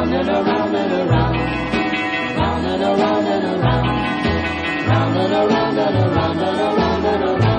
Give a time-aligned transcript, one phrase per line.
[0.00, 1.36] round and around and around,
[2.38, 3.86] round and around and around,
[4.88, 7.49] round and around and around and around and around.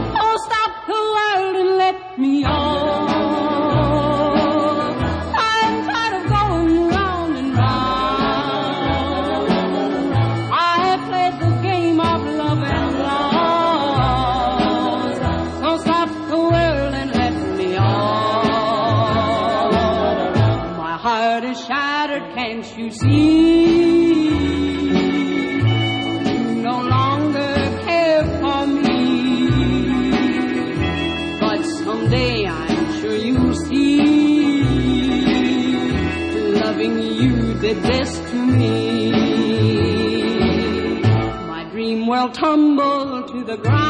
[42.21, 43.80] I'll tumble to the ground.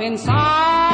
[0.00, 0.89] inside.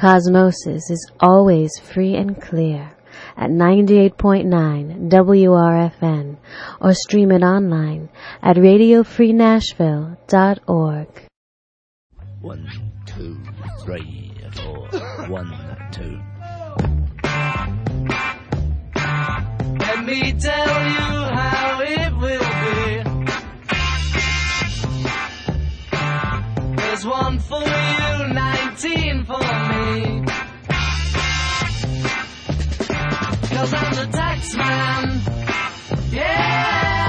[0.00, 2.90] Cosmosis is always free and clear
[3.36, 6.38] at 98.9 WRFN
[6.80, 8.08] or stream it online
[8.40, 11.08] at radiofreenashville.org.
[12.40, 12.66] One,
[13.04, 13.38] two,
[13.82, 14.88] three, four.
[15.28, 15.52] One,
[15.92, 16.18] two.
[19.80, 22.49] Let me tell you how it will
[27.02, 30.24] There's one for you, 19 for me.
[33.48, 35.22] Cause I'm the tax man.
[36.12, 36.99] Yeah!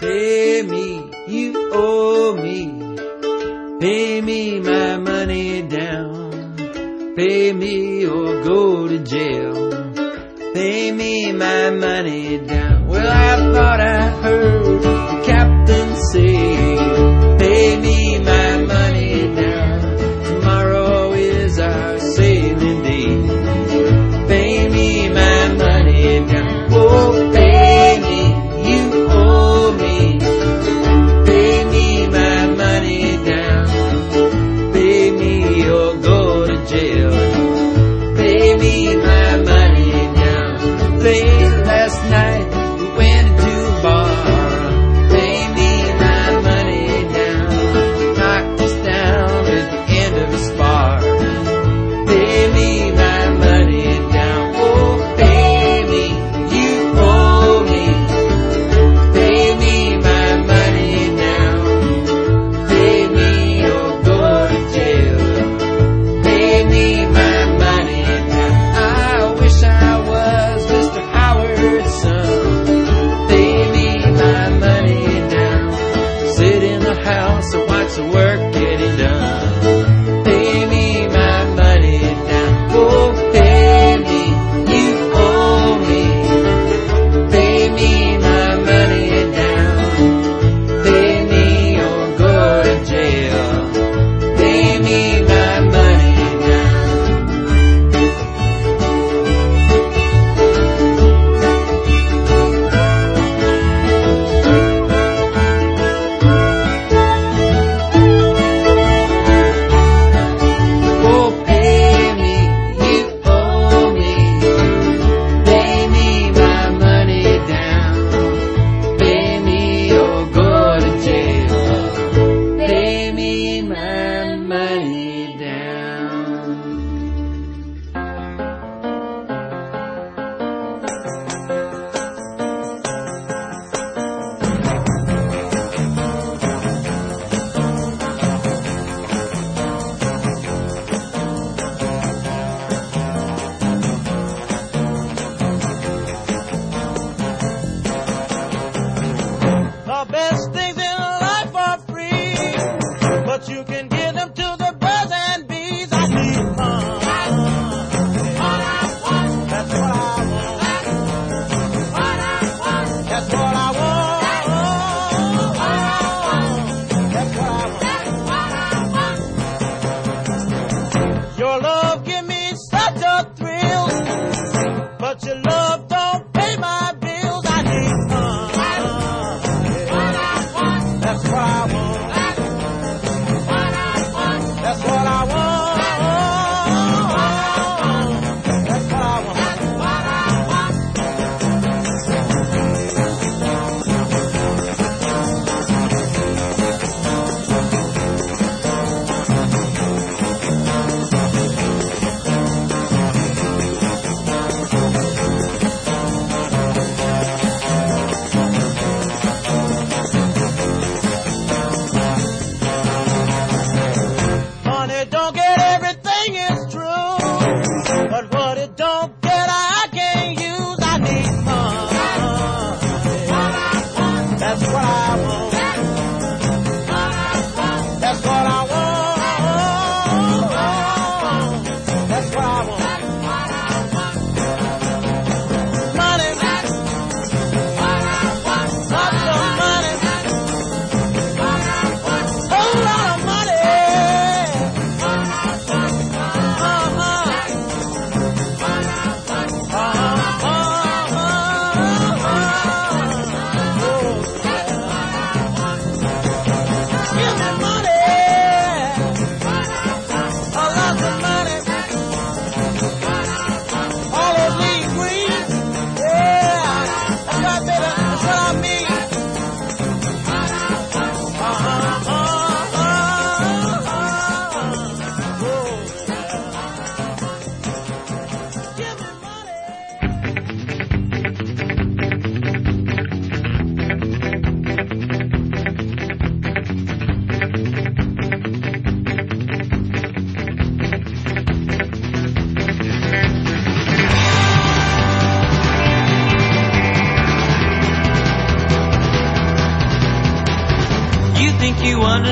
[0.00, 2.96] Pay me, you owe me.
[3.80, 7.14] Pay me my money down.
[7.16, 9.54] Pay me or go to jail.
[10.54, 12.86] Pay me my money down.
[12.86, 14.53] Well, I thought I heard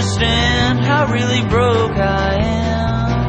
[0.02, 3.23] understand how really broke I am?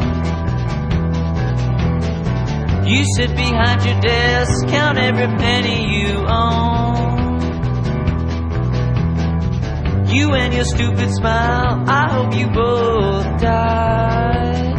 [2.87, 7.13] You sit behind your desk, count every penny you own.
[10.07, 14.73] You and your stupid smile, I hope you both die.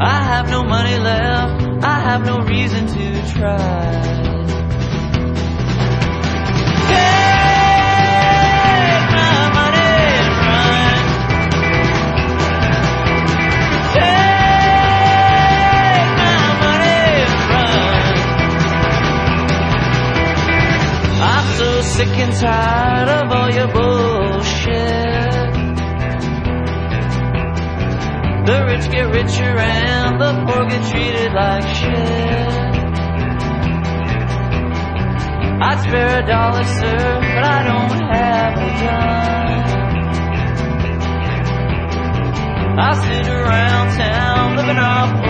[0.00, 4.13] I have no money left, I have no reason to try.
[22.24, 25.24] And tired of all your bullshit.
[28.46, 32.64] The rich get richer and the poor get treated like shit.
[35.66, 39.24] I'd spare a dollar, sir, but I don't have a dime.
[42.76, 45.23] I sit around town living off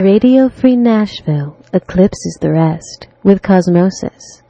[0.00, 4.40] Radio Free Nashville eclipses the rest with Cosmosis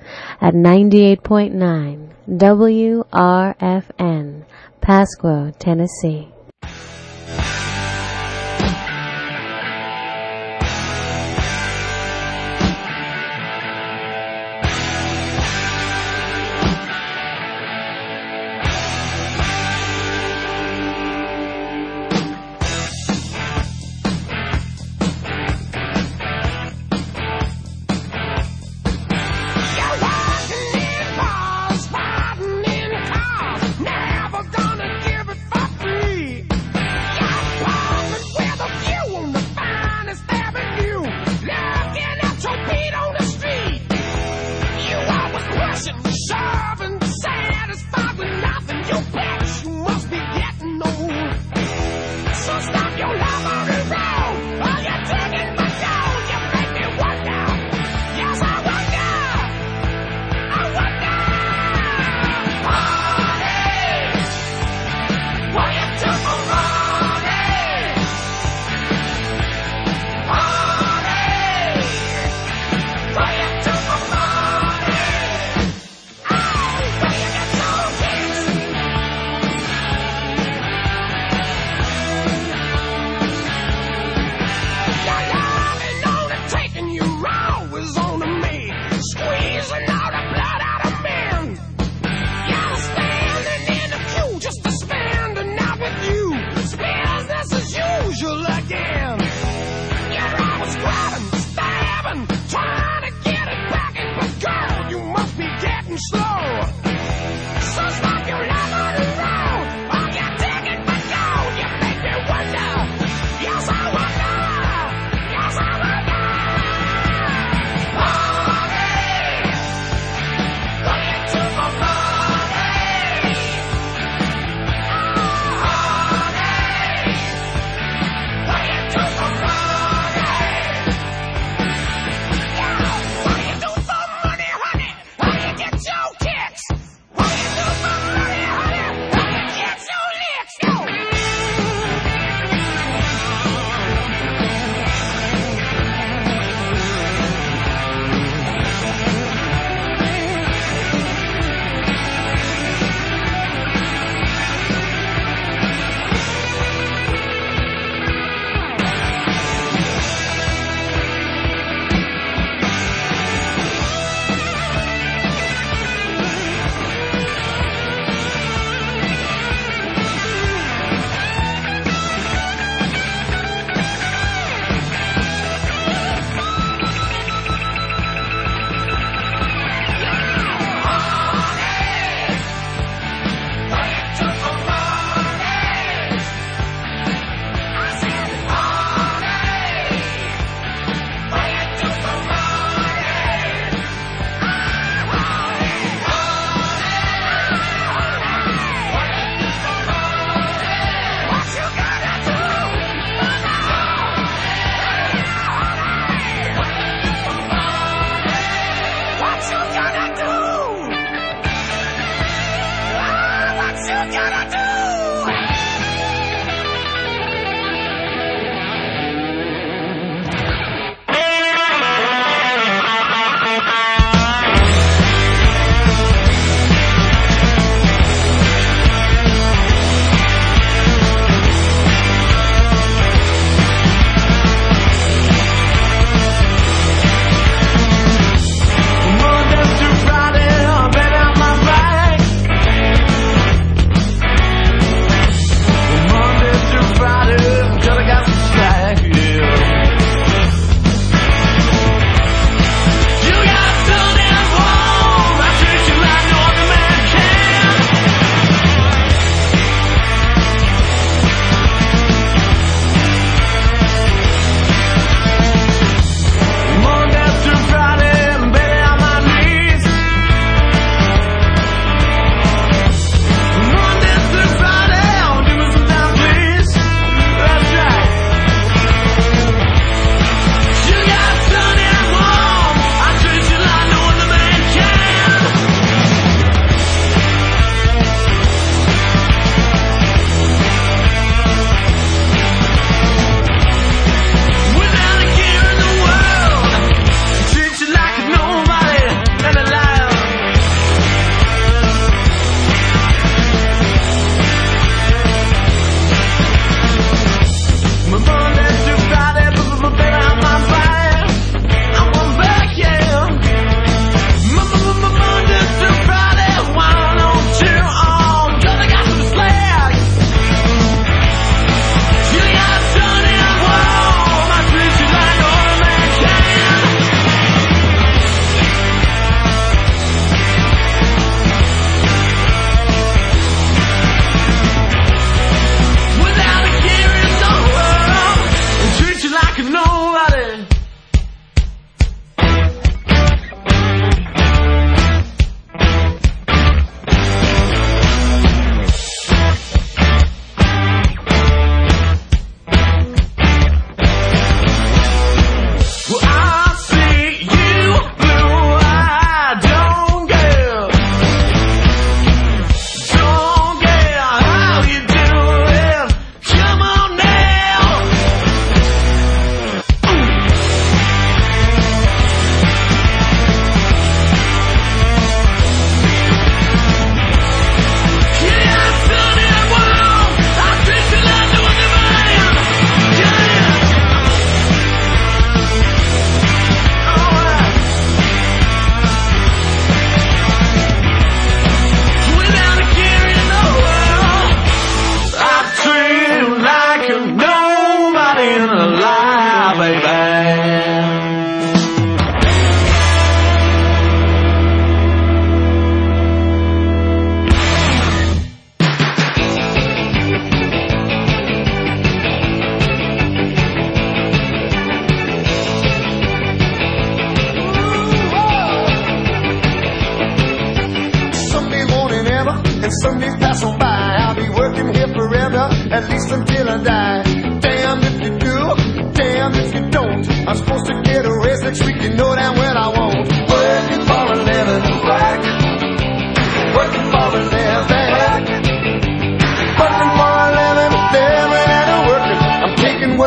[0.40, 4.44] at 98.9 WRFN,
[4.80, 6.28] Pasco, Tennessee.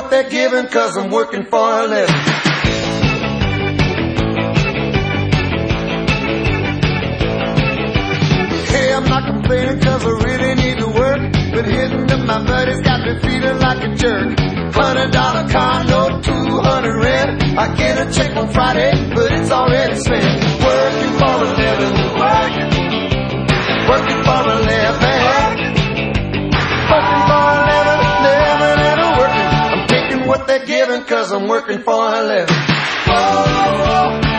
[0.04, 2.16] what they're giving cause I'm working for a living.
[8.74, 11.22] Hey, I'm not complaining cause I really need to work.
[11.54, 14.40] But hitting up my buddies, got me feeling like a jerk.
[14.74, 17.44] Hundred dollar condo, two hundred rent.
[17.58, 20.44] I get a check on Friday, but it's already spent.
[20.66, 22.72] Working for a living, working,
[23.88, 25.13] working for a living.
[30.54, 32.56] they're giving cause I'm working for a living.
[33.08, 34.33] Oh, oh, oh.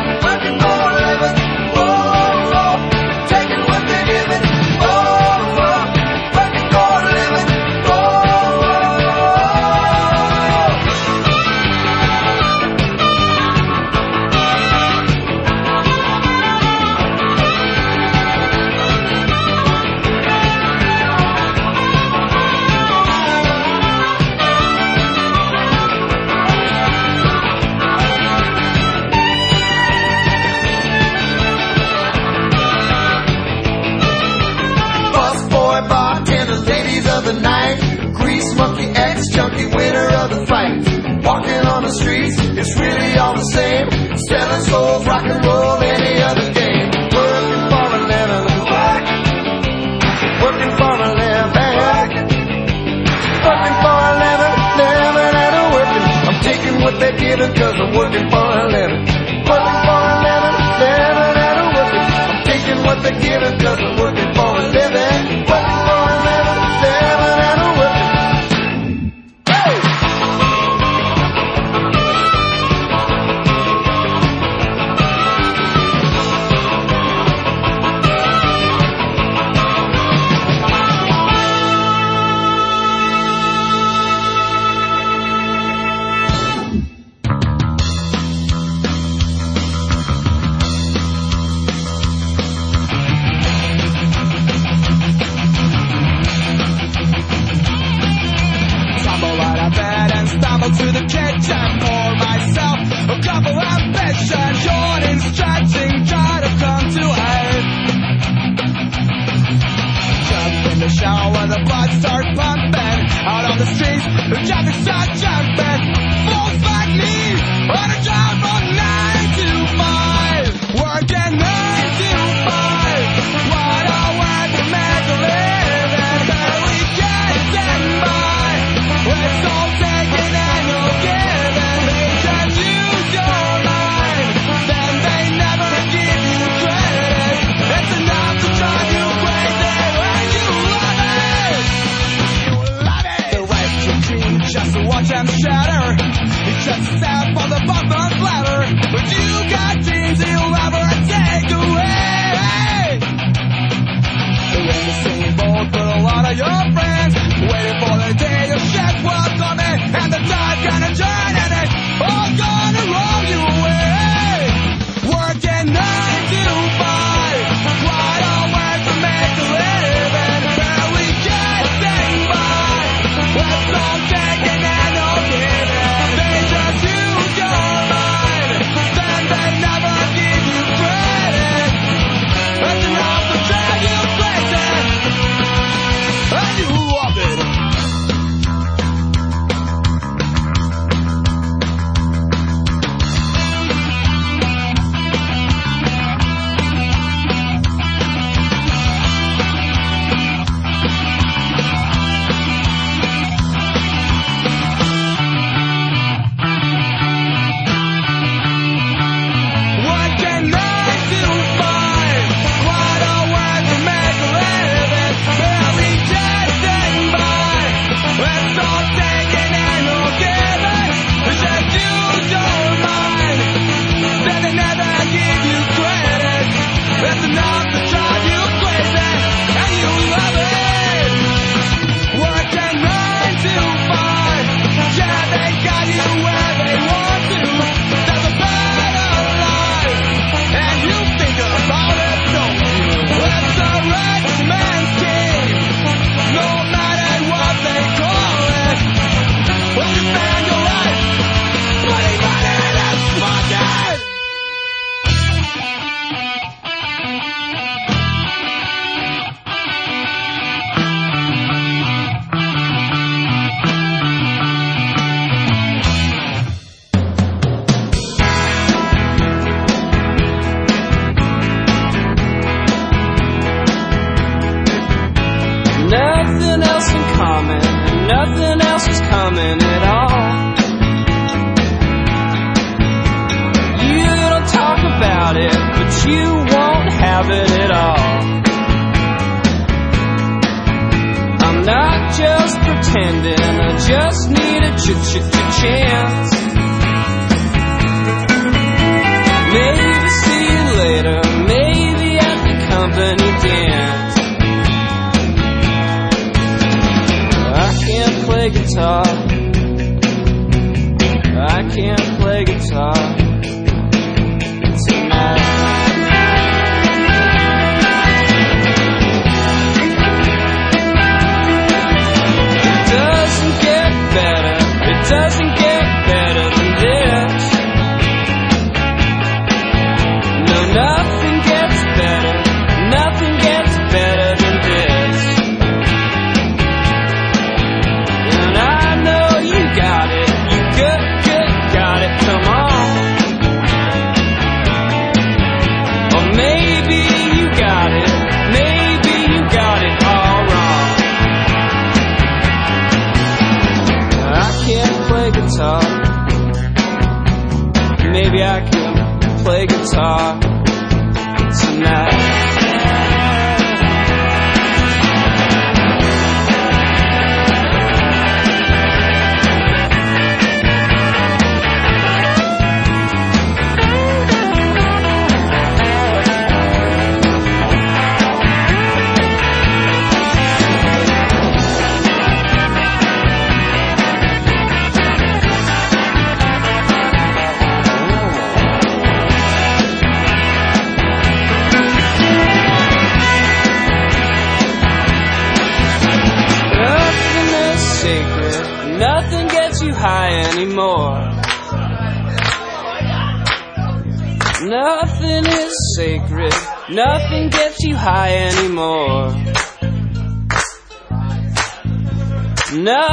[44.74, 46.90] gold, rock and roll, any other game.
[47.14, 49.04] Working for a living, work.
[50.44, 52.24] Working for a living,
[53.46, 56.04] working for a living, living and a working.
[56.28, 58.83] I'm taking what they're giving, cause I'm working for a living.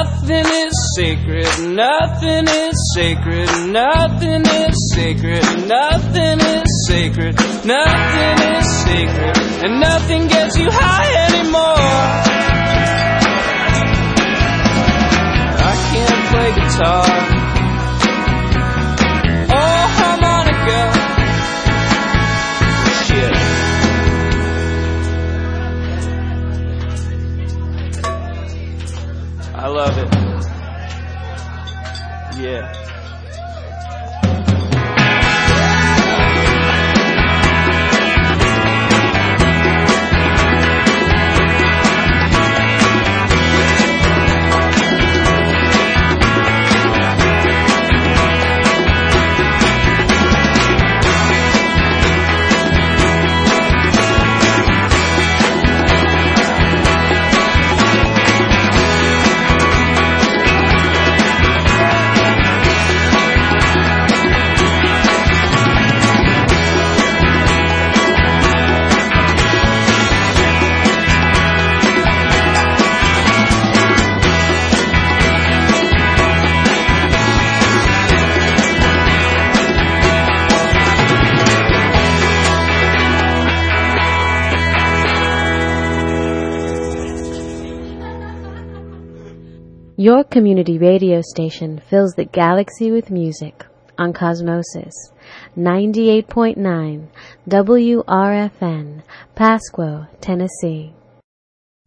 [0.01, 1.45] Nothing is sacred.
[1.75, 3.49] Nothing is sacred.
[3.69, 5.43] Nothing is sacred.
[5.67, 7.35] Nothing is sacred.
[7.65, 9.37] Nothing is sacred.
[9.63, 11.77] And nothing gets you high anymore.
[15.69, 17.40] I can't play guitar.
[29.81, 30.13] Love it.
[32.37, 32.80] Yeah.
[90.01, 93.67] Your community radio station fills the galaxy with music
[93.99, 94.93] on Cosmosis
[95.55, 97.07] 98.9
[97.47, 99.03] WRFN,
[99.35, 100.95] Pasquo, Tennessee.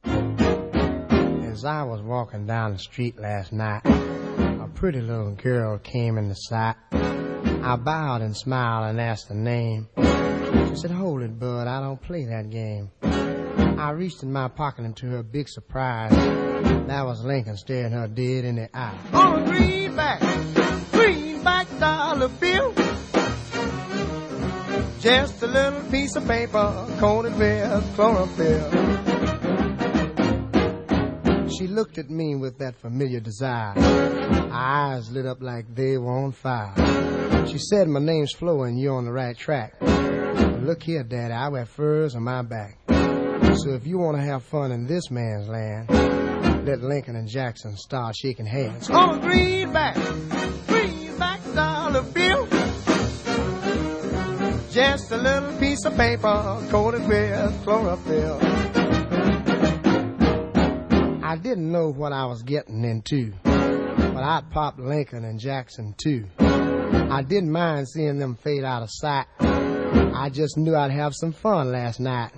[0.05, 6.37] As I was walking down the street last night, a pretty little girl came into
[6.37, 6.77] sight.
[6.93, 9.89] I bowed and smiled and asked her name.
[9.97, 12.93] She said, Hold it, bud, I don't play that game.
[13.75, 13.79] Mm.
[13.81, 18.09] I reached in my pocket and to her big surprise, that was Lincoln staring her
[18.09, 18.97] dead in the eye.
[19.13, 20.21] On a greenback,
[20.93, 22.73] greenback dollar bill.
[25.01, 28.71] Just a little piece of paper coated with chlorophyll.
[31.51, 33.75] She looked at me with that familiar desire.
[33.75, 37.47] Her eyes lit up like they were on fire.
[37.47, 39.75] She said, My name's Flo and you're on the right track.
[39.81, 42.84] But look here, Daddy, I wear furs on my back.
[43.57, 45.89] So if you want to have fun in this man's land,
[46.67, 48.91] let Lincoln and Jackson start shaking hands.
[48.91, 49.95] On a greenback,
[50.67, 52.47] greenback dollar bill.
[54.71, 58.41] Just a little piece of paper coated with chlorophyll.
[61.23, 63.33] I didn't know what I was getting into.
[63.45, 66.27] but I'd pop Lincoln and Jackson too.
[66.41, 69.27] I didn't mind seeing them fade out of sight.
[70.15, 72.31] I just knew I'd have some fun last night.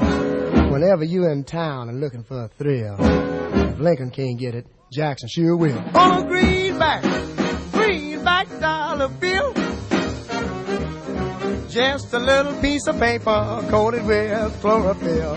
[0.71, 5.29] Whenever you're in town and looking for a thrill, if Lincoln can't get it, Jackson
[5.29, 5.79] sure will.
[5.95, 7.03] On a greenback,
[7.73, 9.53] greenback dollar bill.
[11.69, 15.37] Just a little piece of paper coated with chlorophyll.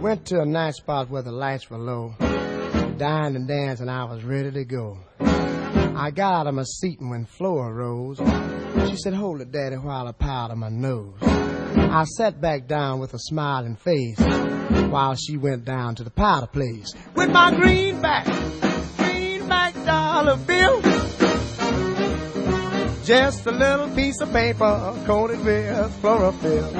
[0.00, 2.14] Went to a nice spot where the lights were low.
[2.98, 4.98] Dined and danced, and I was ready to go.
[5.18, 8.18] I got out of my seat, and when Flora rose,
[8.88, 11.18] she said, Hold it, Daddy, while I powder my nose.
[11.20, 16.46] I sat back down with a smiling face while she went down to the powder
[16.46, 16.94] place.
[17.16, 18.26] With my greenback,
[18.98, 20.91] greenback dollar bill.
[23.04, 26.70] Just a little piece of paper coated with chlorophyll.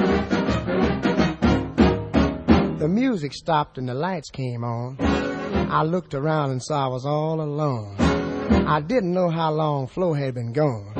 [2.77, 4.95] The music stopped and the lights came on.
[5.01, 7.95] I looked around and saw I was all alone.
[7.99, 10.93] I didn't know how long Flo had been gone,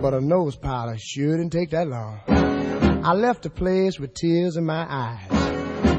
[0.00, 2.20] but a nose powder sure didn't take that long.
[2.26, 5.28] I left the place with tears in my eyes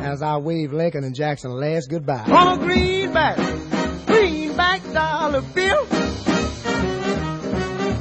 [0.02, 2.26] as I waved Lincoln and Jackson last goodbye.
[2.26, 3.38] On a greenback,
[4.08, 6.07] greenback dollar bill.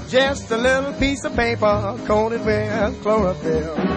[0.09, 3.96] Just a little piece of paper coated with chlorophyll.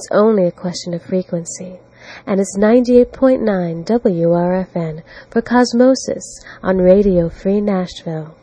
[0.00, 1.78] It's only a question of frequency.
[2.26, 6.24] And it's 98.9 WRFN for Cosmosis
[6.62, 8.34] on Radio Free Nashville.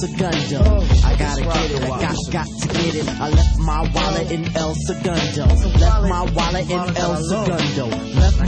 [0.00, 0.84] Segundo.
[1.04, 1.82] I gotta get it.
[1.82, 3.08] I got got to get it.
[3.08, 5.46] I left my wallet in El Segundo.
[5.46, 8.05] Left my wallet in El Segundo.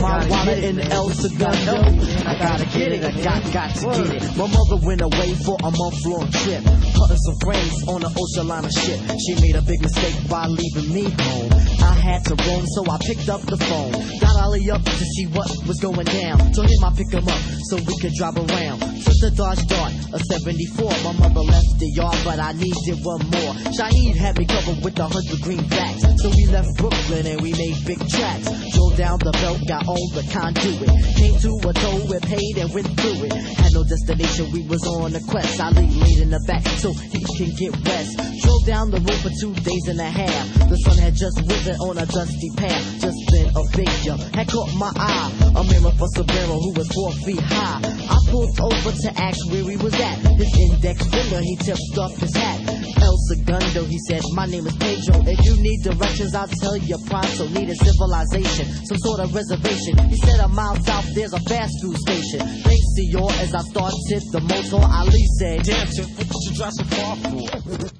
[0.09, 1.77] My wallet in El Segundo.
[2.25, 3.05] I gotta get it.
[3.05, 4.37] I got got to get it.
[4.41, 6.65] My mother went away for a month long trip.
[6.65, 9.01] Cutting some frames on an ocean liner ship.
[9.21, 11.53] She made a big mistake by leaving me home.
[11.85, 13.93] I had to roam, so I picked up the phone.
[14.21, 16.39] Got Ali up to see what was going down.
[16.57, 18.81] Told him I pick him up so we could drive around.
[18.81, 20.89] Took the Dodge Dart, a 74.
[21.05, 23.53] My mother left the yard, but I needed one more.
[23.77, 26.01] Shaheed had me covered with a hundred greenbacks.
[26.17, 28.49] So we left Brooklyn and we made big tracks.
[28.73, 30.91] Drove down the belt, got on the conduit.
[31.19, 33.33] Came to a toll, we paid and went through it.
[33.35, 35.61] Had no destination, we was on a quest.
[35.61, 38.17] I laid in the back so he can get rest.
[38.43, 40.45] Drove down the road for two days and a half.
[40.69, 42.85] The sun had just risen on a dusty path.
[43.01, 43.63] Just been a
[44.05, 45.33] jump, had caught my eye.
[45.57, 47.81] A mirror for Sombrero who was four feet high.
[47.83, 50.19] I pulled over to ask where he was at.
[50.39, 52.68] His index finger, he tipped off his hat.
[52.97, 55.21] El Segundo, he said, my name is Pedro.
[55.27, 57.49] If you need directions, I'll tell you pronto.
[57.49, 59.99] Need a civilization, some sort of reservation.
[60.09, 62.41] He said a mile south, there's a fast food station.
[62.41, 66.57] Thanks to your, as I started the motor, Ali said, Damn, Tip, what did you
[66.57, 67.99] drive so far for?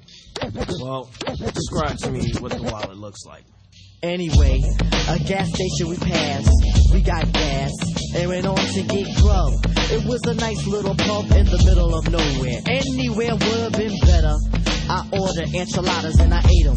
[0.81, 1.11] Well,
[1.53, 3.45] describe to me what the wallet looks like.
[4.03, 4.63] Anyway,
[5.09, 6.51] a gas station we passed.
[6.93, 7.73] We got gas
[8.15, 9.53] and went on to get grub.
[9.91, 12.61] It was a nice little pub in the middle of nowhere.
[12.67, 14.37] Anywhere would have been better.
[14.89, 16.77] I ordered enchiladas and I ate them.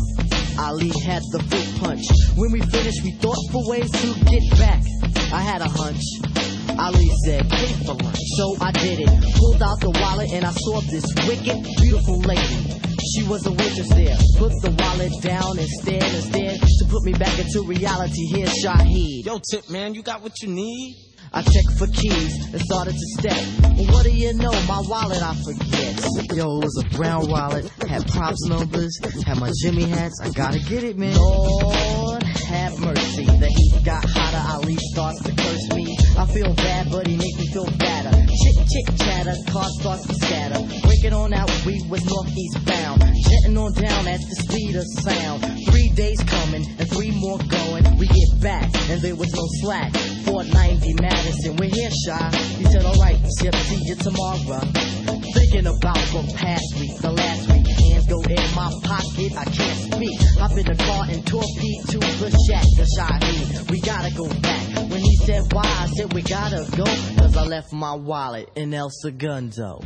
[0.59, 2.05] Ali had the fruit punch.
[2.36, 4.84] When we finished, we thought for ways to get back.
[5.32, 6.03] I had a hunch.
[6.78, 8.20] Ali said, pay for lunch.
[8.36, 9.09] So I did it.
[9.36, 12.82] Pulled out the wallet and I saw this wicked, beautiful lady.
[13.16, 14.18] She was a waitress there.
[14.38, 18.28] Put the wallet down and stared and stared to put me back into reality.
[18.28, 19.26] Here's Shaheed.
[19.26, 21.11] Yo, Tip, man, you got what you need?
[21.34, 23.38] I checked for keys and started to step.
[23.61, 24.51] But what do you know?
[24.67, 26.36] My wallet I forget.
[26.36, 30.19] Yo, it was a brown wallet, had props numbers, had my Jimmy hats.
[30.21, 31.15] I gotta get it, man.
[31.15, 32.20] Lord
[32.52, 33.26] have mercy.
[33.26, 34.43] The heat got hotter.
[34.52, 35.97] Ali starts to curse me.
[36.18, 38.12] I feel bad, but he make me feel better.
[38.12, 40.60] Chit chit chatter, cars start to scatter.
[40.88, 43.02] Breaking on out, we was northeast bound.
[43.02, 45.41] Jetting on down at the speed of sound.
[45.72, 47.84] Three days coming and three more going.
[47.97, 49.93] We get back and there was no slack.
[50.26, 52.30] 490 Madison, we're here, shy.
[52.60, 54.64] He said, alright, Chip, see you tomorrow.
[55.34, 57.68] Thinking about the past week, the last week.
[57.68, 60.20] Hands go in my pocket, I can't speak.
[60.39, 63.67] Hop in the car and torpedo to the shack, the.
[63.69, 64.89] We gotta go back.
[64.89, 66.83] When he said why, I said we gotta go.
[66.83, 69.81] Cause I left my wallet in El Segundo.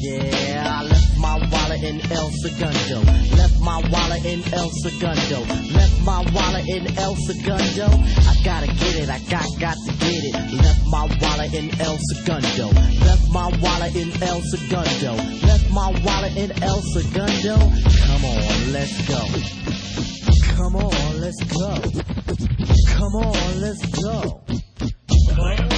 [0.00, 3.00] Yeah, I left my wallet in El Segundo.
[3.36, 5.40] Left my wallet in El Segundo.
[5.74, 7.86] Left my wallet in El Segundo.
[7.86, 10.34] I gotta get it, I got got to get it.
[10.62, 12.68] Left my wallet in El Segundo.
[13.04, 15.14] Left my wallet in El Segundo.
[15.46, 17.56] Left my wallet in El Segundo.
[18.06, 19.20] Come on, let's go.
[20.56, 21.74] Come on, let's go.
[22.98, 25.77] Come on, let's go.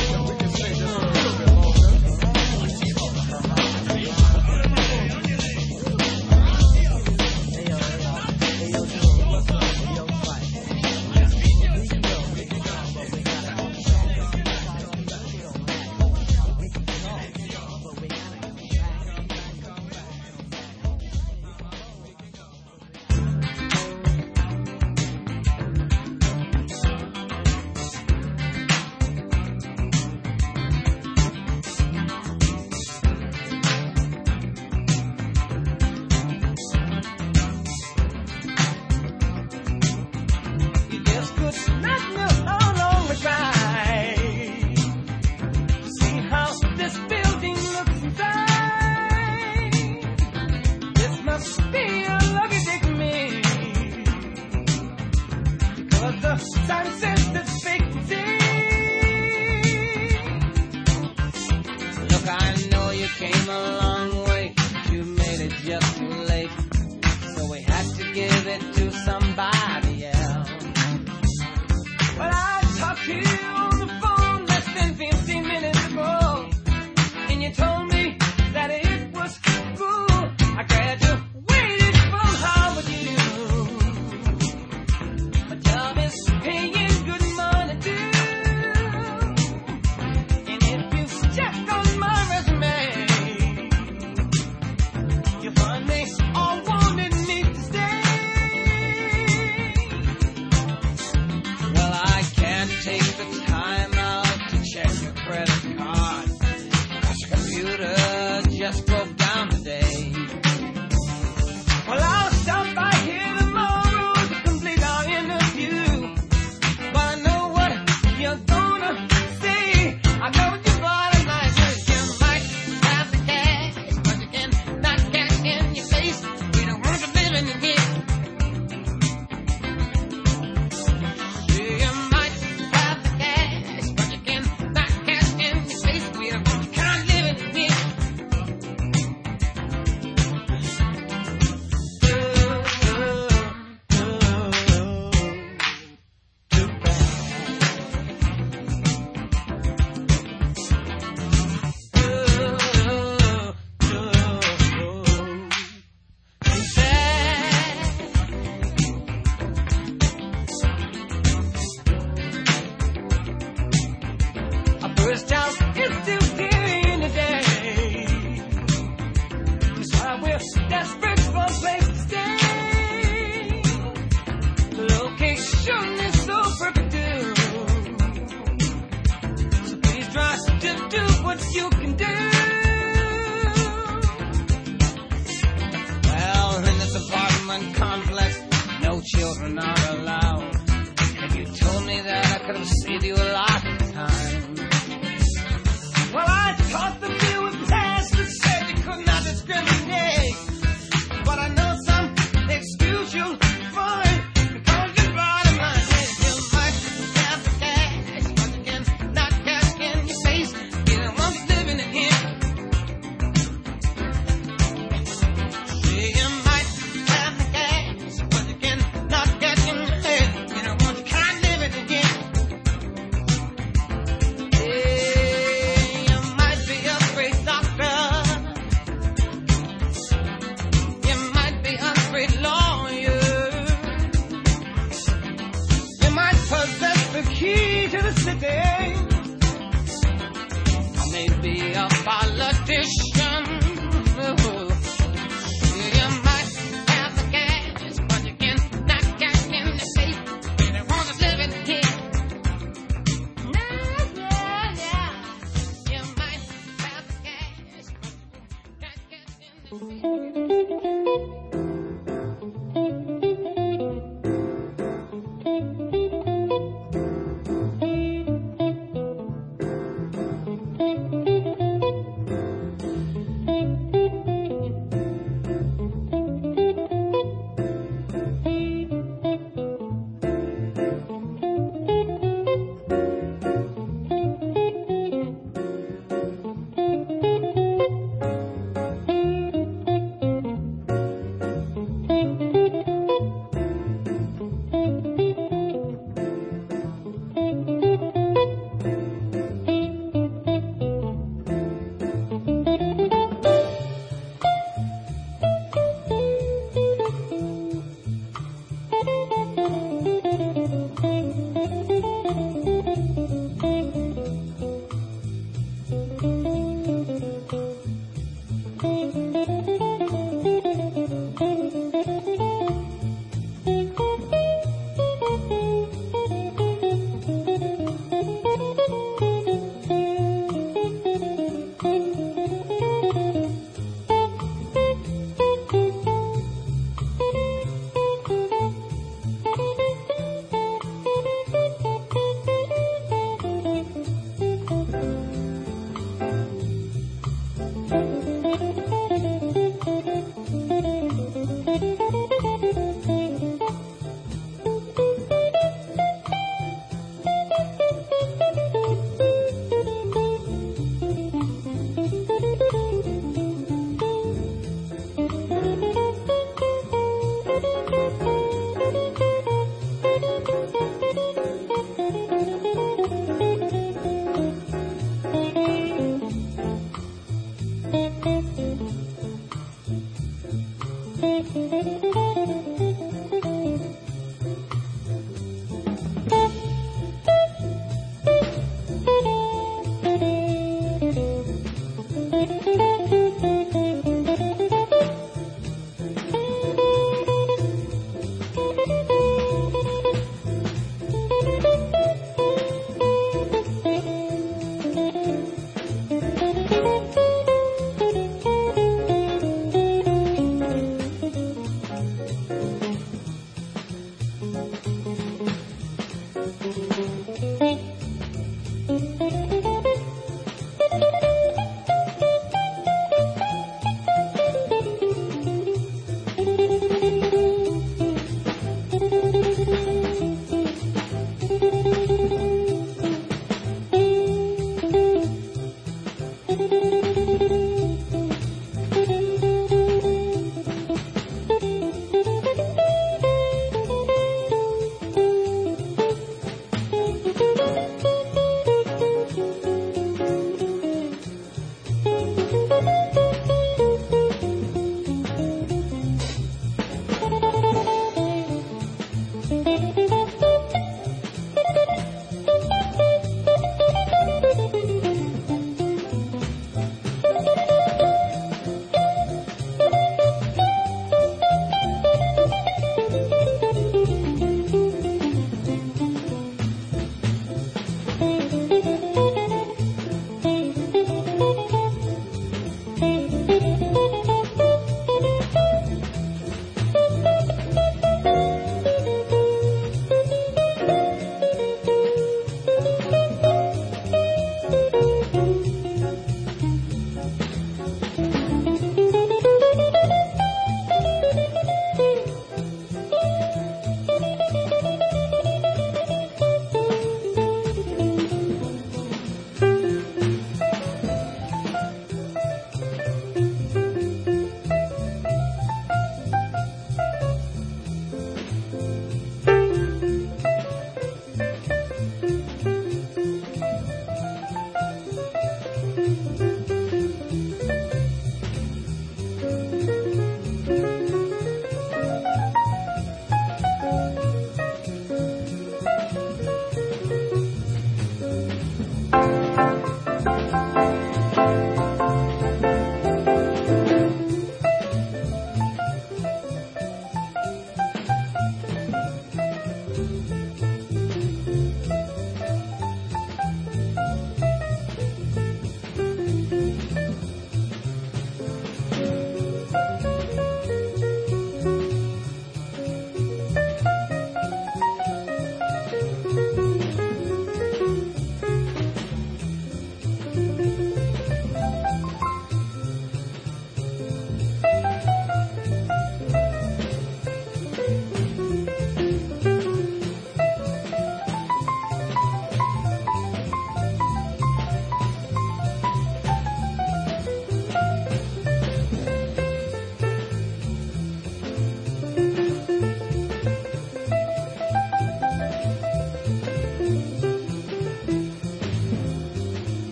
[69.40, 69.69] We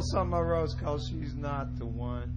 [0.00, 2.32] Something I wrote called She's Not the One.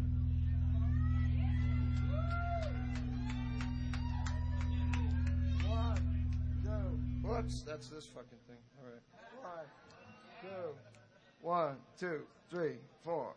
[5.68, 6.26] One,
[6.64, 7.28] two.
[7.28, 8.58] Whoops, that's this fucking thing.
[8.80, 9.04] All right.
[9.44, 9.66] One,
[10.42, 10.76] two.
[11.42, 13.36] One, two, three, four.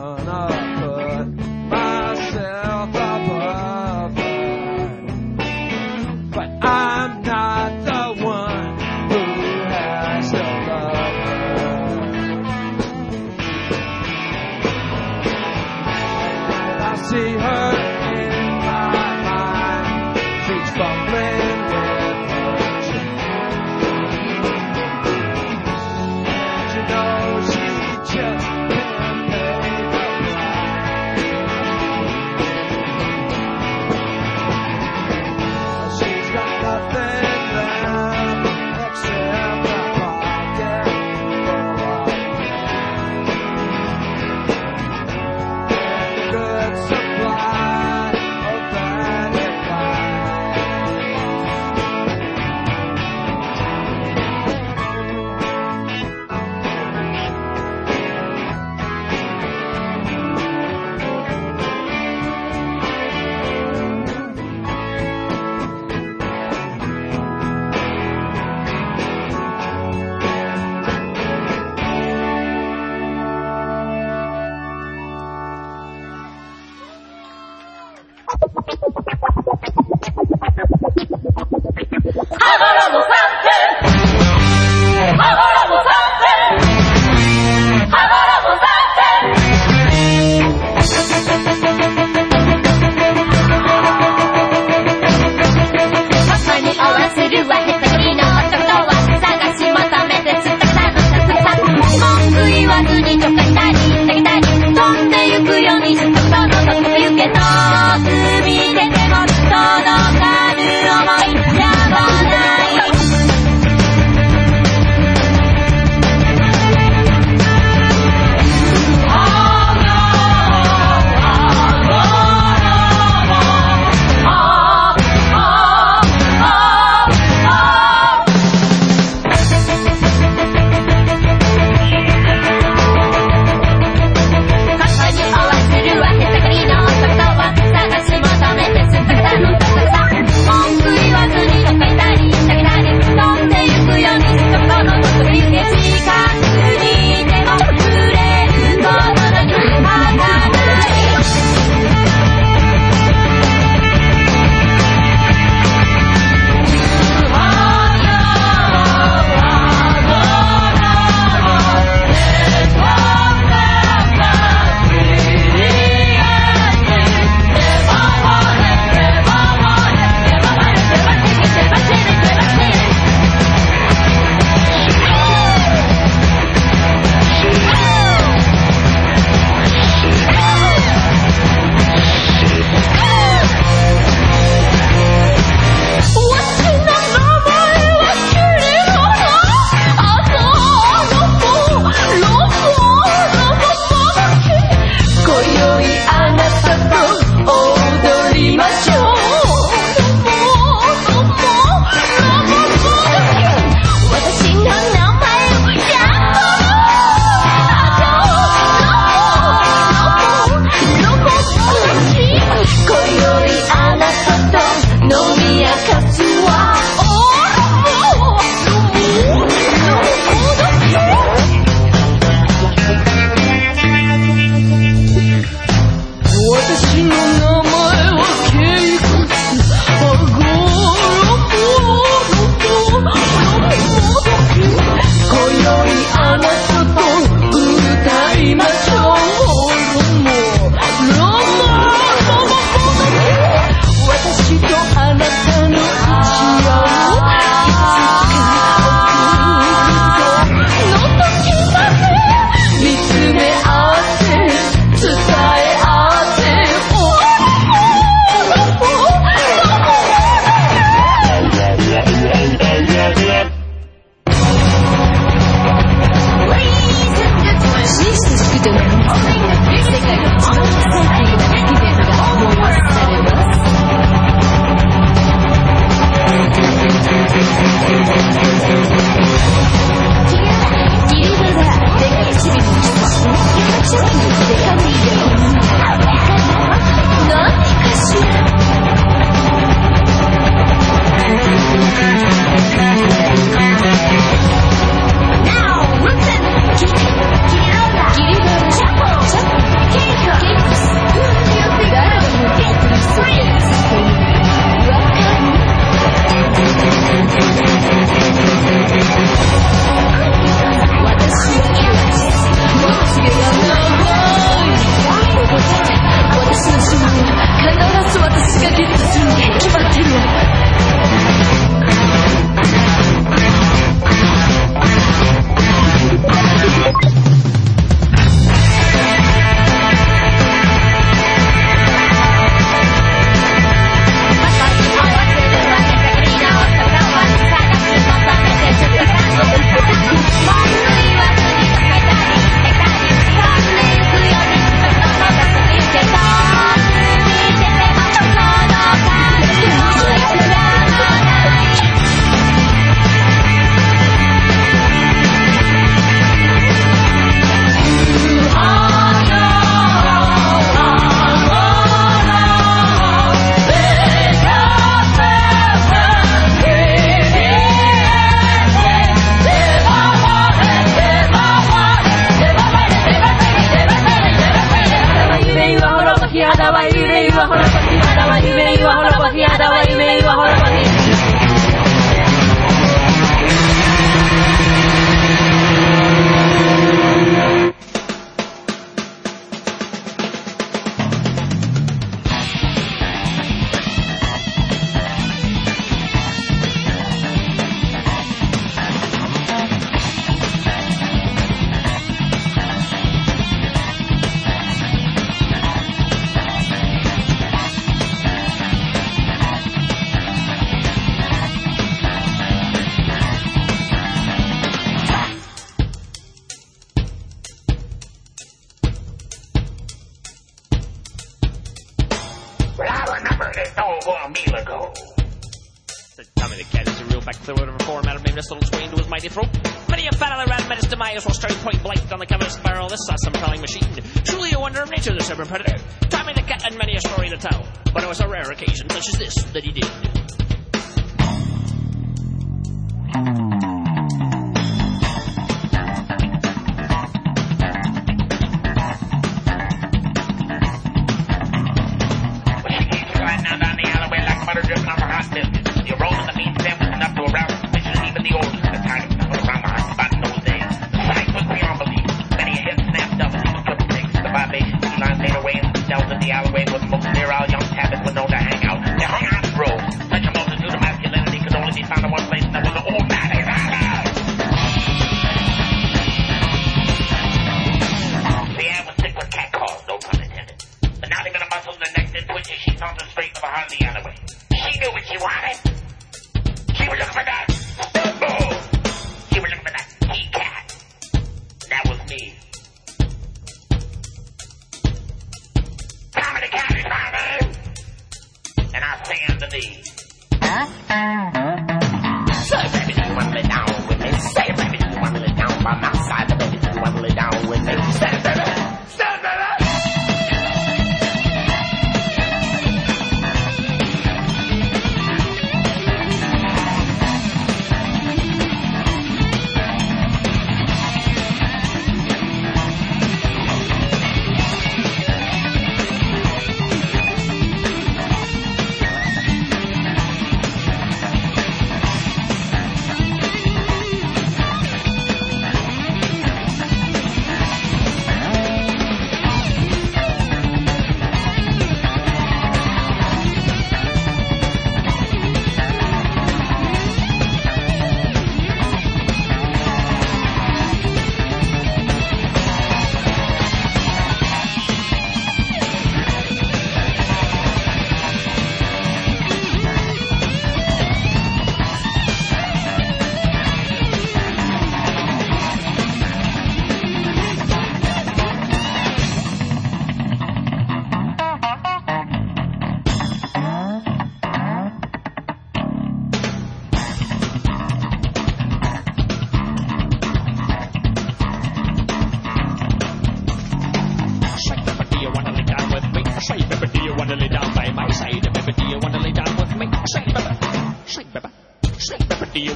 [0.00, 0.63] Who's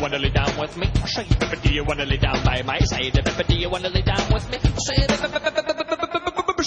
[0.09, 0.87] wanna lay down with me?
[1.05, 3.13] Say, baby, do you wanna lay down by my side?
[3.13, 4.59] Baby, do you wanna lay down with me?
[4.79, 4.97] Say,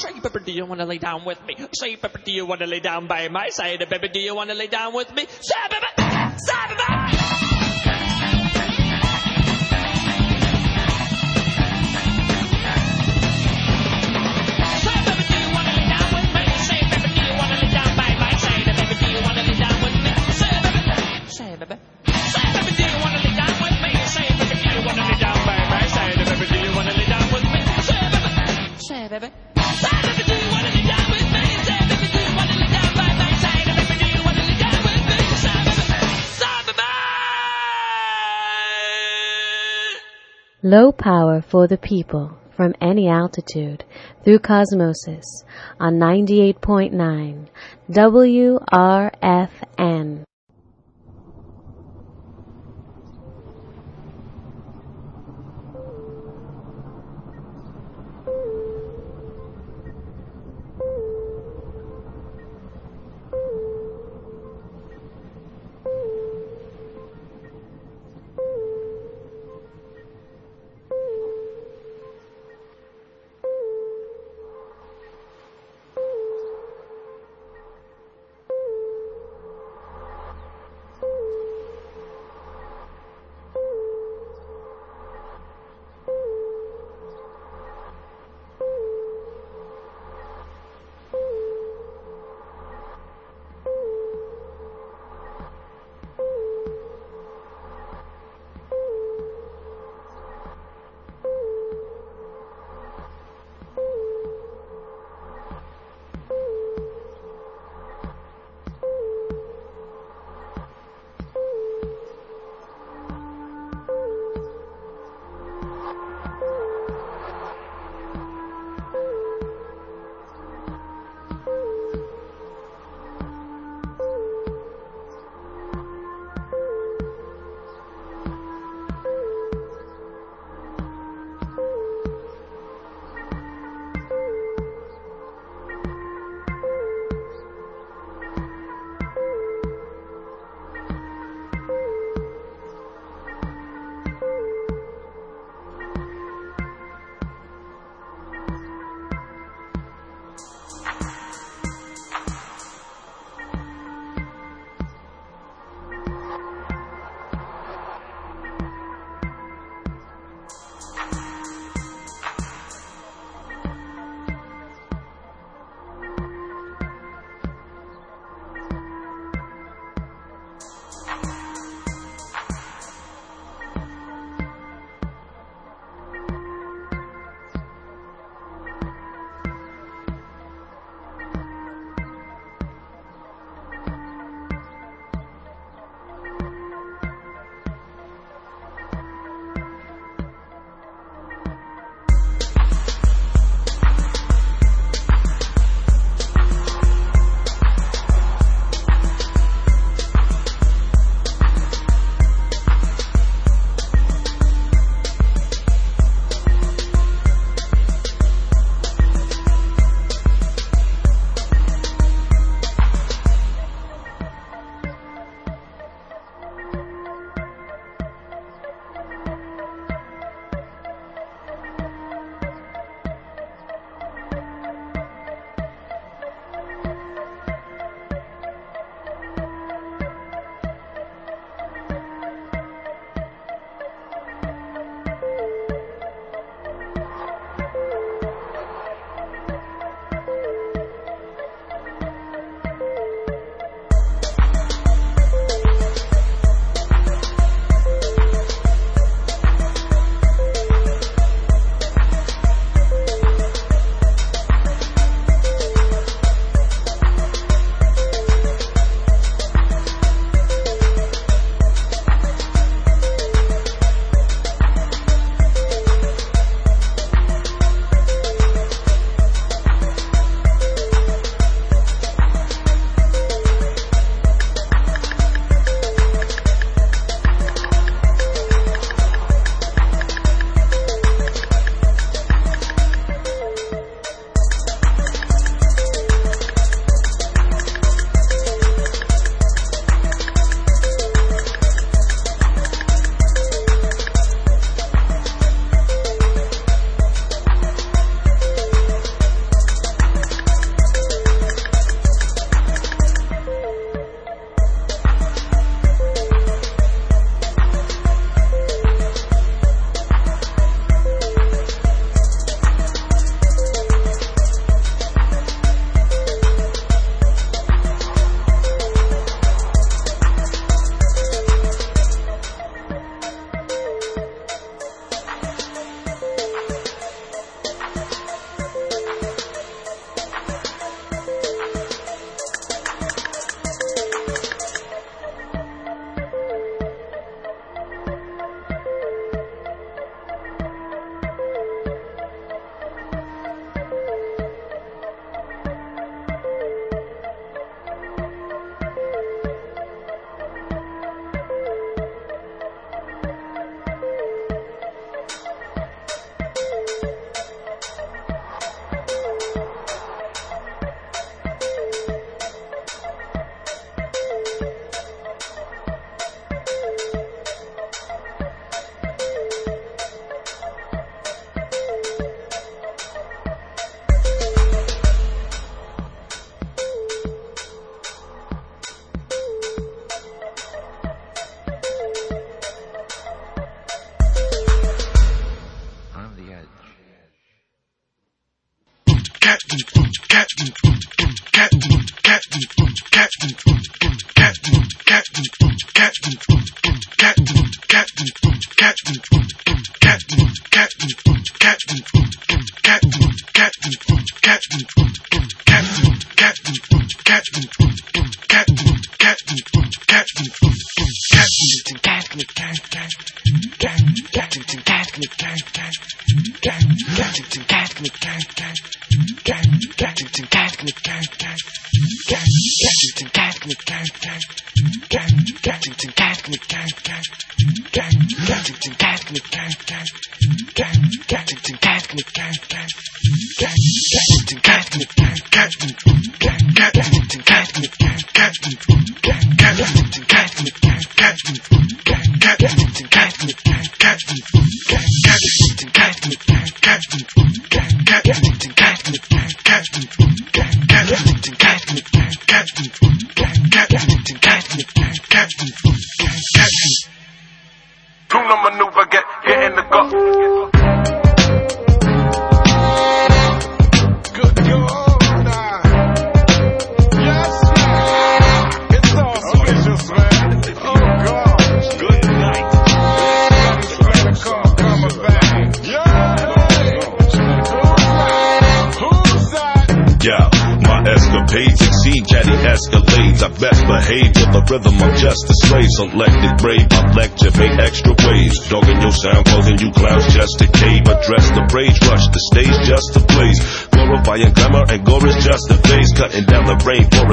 [0.02, 1.56] say, baby, do you wanna lay down with me?
[1.74, 3.84] Say, baby, do you wanna lay down by my side?
[3.90, 5.26] Baby, do you wanna lay down with me?
[5.42, 5.56] Say,
[41.02, 43.84] power for the people from any altitude
[44.24, 45.26] through cosmosis
[45.80, 47.48] on 98.9
[47.90, 49.61] WRFN.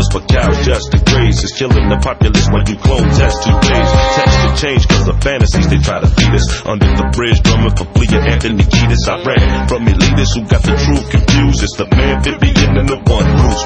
[0.07, 1.43] For cows just to graze.
[1.43, 3.91] It's killing the populace when you clone test two days.
[4.15, 6.47] Texture change cause the fantasies they try to feed us.
[6.63, 9.03] Under the bridge, drumming for fleeing Anthony Kiedis.
[9.11, 11.67] I ran from elitists who got the truth confused.
[11.67, 12.39] It's the man 50
[12.79, 13.63] and the one who's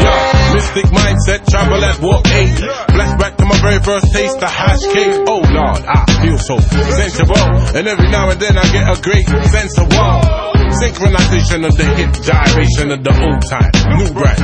[0.00, 0.16] Yeah,
[0.56, 2.48] mystic mindset, travel at warp 8.
[2.96, 5.28] Flashback to my very first taste, the hash cake.
[5.28, 7.44] Oh Lord, I feel so sensual.
[7.76, 10.54] And every now and then I get a great sense of wow.
[10.80, 13.70] Synchronization of the hip, gyration of the old time.
[13.98, 14.43] New brand,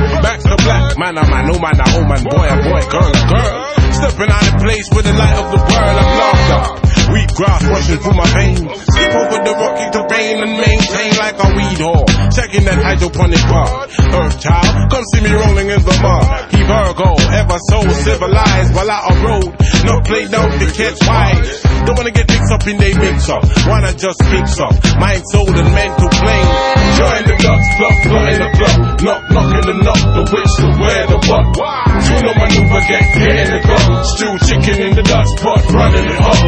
[1.01, 3.80] Man, oh man, oh man, oh man, boy, oh boy, girl, girl.
[4.01, 6.81] Stepping out of place with the light of the world, I'm locked up.
[7.13, 8.65] Wheat grass rushing through my veins.
[8.65, 12.07] Skip over the rocky terrain and maintain like a weed whore.
[12.33, 13.67] Checking that hydroponic bar.
[13.85, 16.25] Earth child, come see me rolling in the mud.
[16.49, 19.49] He Virgo, ever so civilized while out on road.
[19.85, 21.61] No play down to catch wise.
[21.85, 23.43] Don't wanna get mixed up in they mix up.
[23.67, 24.73] Wanna just mix up.
[25.01, 26.49] Mind, soul, and mental plane.
[26.95, 28.77] Join the ducks, pluck, plot in the plot.
[29.01, 31.45] Knock, knock in the knock, the which, the where, the what.
[32.05, 33.90] Juno maneuver, get, get in the gun.
[34.03, 36.39] Stew chicken in the dust pot, running it up.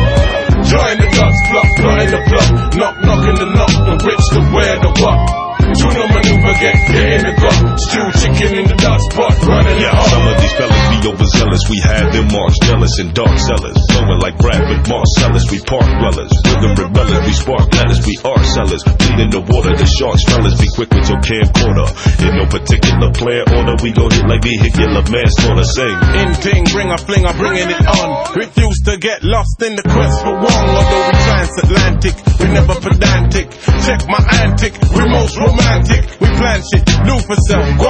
[0.64, 1.10] Join the
[1.52, 2.50] pluck, plot in the plot.
[2.76, 5.53] Knock, knock in the knock, the which, the where, the what.
[5.78, 7.62] Juno maneuver, get, in the gun.
[7.78, 9.08] Stew chicken in the dust
[9.48, 10.08] running Yeah, up.
[10.10, 11.62] some of these fellas be overzealous.
[11.70, 13.78] We had them marks jealous and dark sellers.
[13.92, 15.46] Flowing like Brad Branford Marsalis.
[15.52, 16.32] We park dwellers.
[16.46, 17.24] Rhythm rebellers.
[17.26, 18.02] We spark letters.
[18.06, 18.84] We are sellers.
[18.84, 19.74] Bleed in the water.
[19.76, 20.56] The sharks fellas.
[20.60, 21.88] Be quick with your camcorder.
[22.24, 23.76] In no particular plan order.
[23.84, 25.68] We go hit like vehicular manslaughter.
[25.68, 25.98] Sing.
[26.22, 28.36] In ting, bring a fling, I'm bringing it on.
[28.36, 30.66] Refuse to get lost in the quest for one.
[30.70, 33.48] Although we transatlantic, we never pedantic.
[33.84, 36.02] Check my antic, we most romantic.
[36.20, 36.84] We plan shit,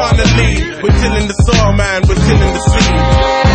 [0.03, 0.84] on the lead.
[0.84, 2.91] We're tilling the soil, man, we're tilling the seed.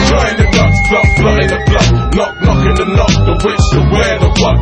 [0.09, 1.89] Join the ducks, plot, in the plot.
[2.17, 4.57] Knock, knock in the knock, the which, the where, the what.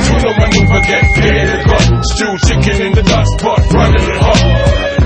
[0.00, 1.84] Juno maneuver, get clear the gut.
[2.16, 4.40] Stew chicken in the dust pot, running it hot.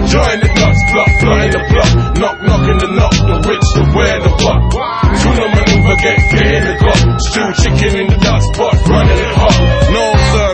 [0.06, 1.10] Join the ducks, plot,
[1.44, 1.90] in the plot.
[2.18, 4.60] Knock, knock in the knock, the which, the where, the what.
[5.20, 7.00] Juno maneuver, get clear the gut.
[7.26, 8.76] Stew chicken in the dust pot,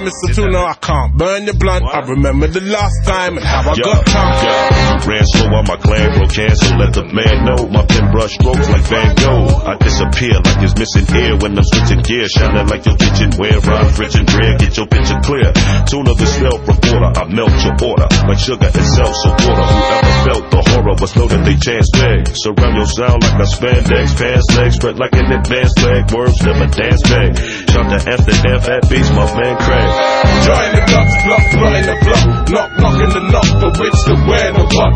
[0.07, 0.35] Mr.
[0.39, 1.83] Tuna, I can't burn your blunt.
[1.83, 4.39] I remember the last time and how I Yeah, got caught.
[4.47, 5.03] yeah.
[5.11, 6.79] Ran slow while my clan broke cancel.
[6.79, 9.51] Let the man know my pen brush strokes like Van Gogh.
[9.67, 12.27] I disappear like it's missing air when I'm switching gear.
[12.31, 13.59] Shining like your kitchenware.
[13.67, 14.55] Rhymes rich and rare.
[14.63, 15.51] Get your picture clear.
[15.91, 17.11] Tuna the smell reporter.
[17.19, 19.11] I melt your order like sugar itself.
[19.27, 19.67] So water.
[19.67, 22.31] Whoever felt the horror was know that they chance bag.
[22.31, 24.07] Surround your sound like a spandex.
[24.15, 26.07] Pants leg spread like an advanced leg.
[26.15, 27.35] Words never dance bag.
[27.75, 29.91] Shout to Amsterdam at beats, my man Craig.
[29.97, 32.25] Join the ducks, plot, plot in the plot.
[32.53, 34.93] Knock, knock in the knock, the which, the where, the what.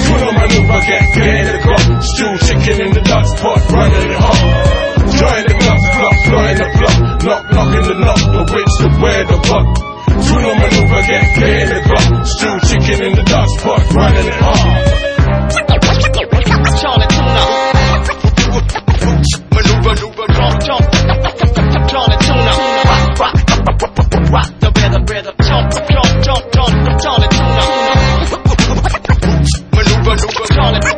[0.00, 1.84] Juno maneuver, get clear in the gut.
[2.00, 4.40] Stew chicken in the dust pot, running it hot.
[5.12, 6.96] Join the ducks, plot, plot in the plot.
[7.24, 9.66] Knock, knock in the knock, the which, the where, the what.
[10.18, 12.06] Juno maneuver, get clear in the gut.
[12.24, 14.98] Stew chicken in the dust pot, running it hot.
[16.78, 17.44] Charlie Tuna.
[19.50, 20.97] Maneuver, maneuver, jump, jump.
[26.58, 28.48] Charlie, Charlie, Charlie.
[29.72, 30.16] Maneuver,
[30.50, 30.97] maneuver,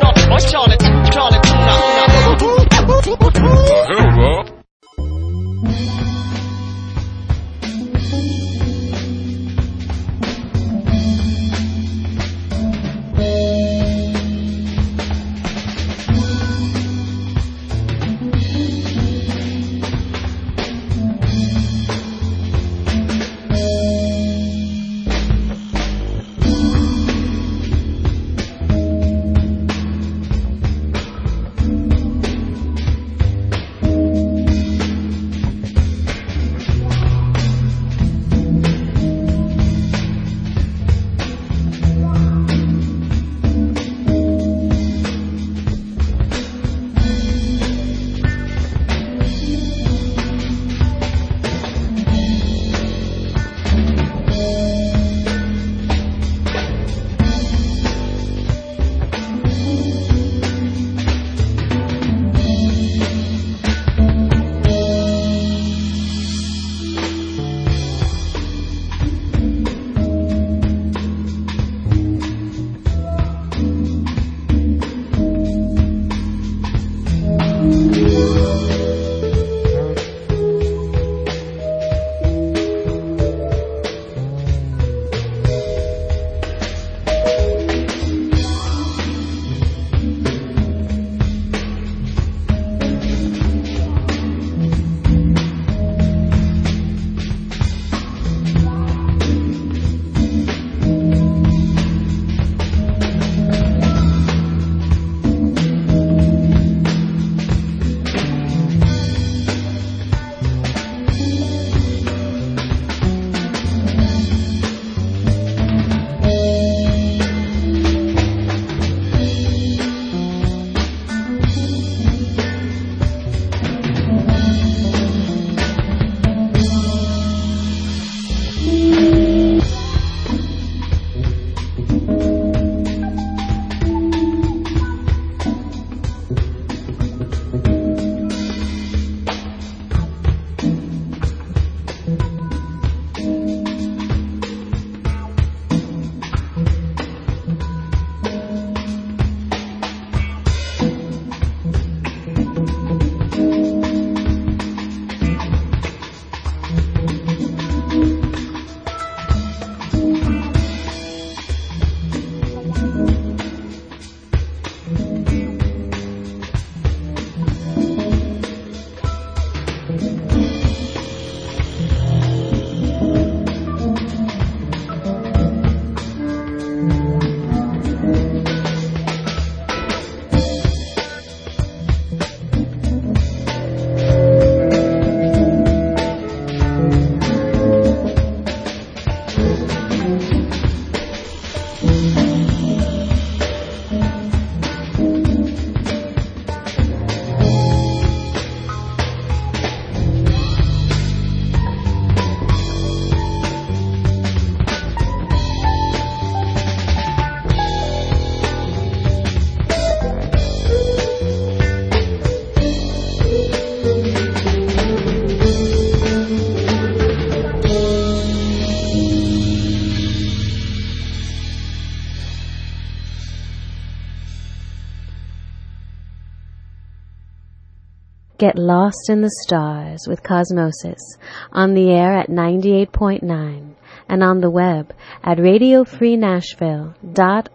[228.71, 231.19] lost in the stars with Cosmosis
[231.51, 233.75] on the air at 98.9
[234.09, 234.95] and on the web
[235.25, 237.50] at radiofreenashville.org.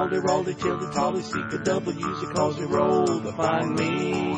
[0.00, 4.34] foldy roly tilly tolly seek a double use it cause a roll to find me.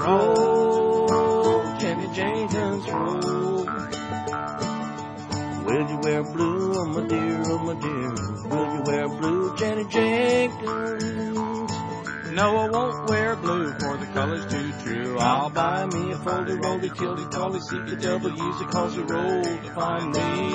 [0.00, 3.64] Roll, Jenny Jenkins, roll.
[5.64, 8.14] Will you wear blue, oh my dear, oh my dear?
[8.50, 10.62] Will you wear blue, Jenny Jenkins?
[12.32, 15.18] No, I won't wear blue, for the color's too true.
[15.18, 19.70] I'll buy me a foldy roly tilly tolly seek a it cause a roll to
[19.72, 20.52] find me.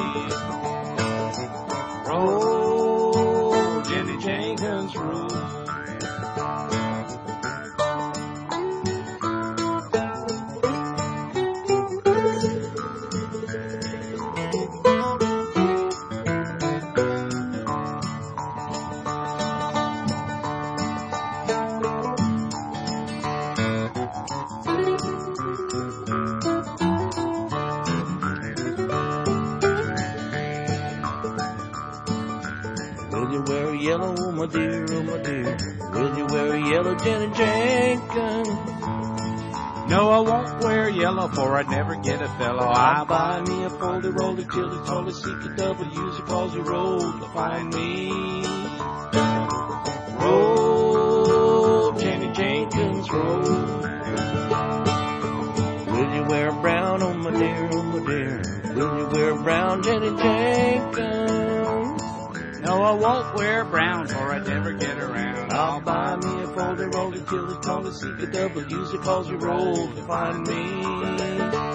[2.05, 2.52] Roll,
[44.35, 45.13] folder roller till it's all a
[45.55, 48.11] double user calls you roll to find me.
[50.19, 53.41] Roll, Jenny Jenkins, roll.
[55.91, 58.41] Will you wear brown, oh my dear, oh my dear?
[58.75, 62.01] Will you wear brown, Jenny Jenkins?
[62.61, 65.51] No, I won't wear brown, for I'd never get around.
[65.51, 69.37] I'll buy me a folder roller till it's all a secret double user calls you
[69.37, 71.72] roll to find me.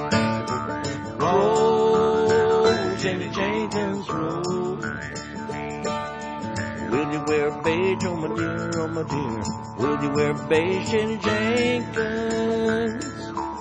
[8.89, 9.43] My dear?
[9.79, 13.05] Will you wear beige, Jenny Jenkins?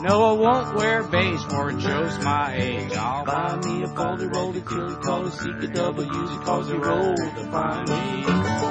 [0.02, 2.94] No, I won't wear beige, for it shows my age.
[2.94, 6.78] I'll buy me a folder roller till it calls a secret double user calls you
[6.78, 8.67] roll to find me.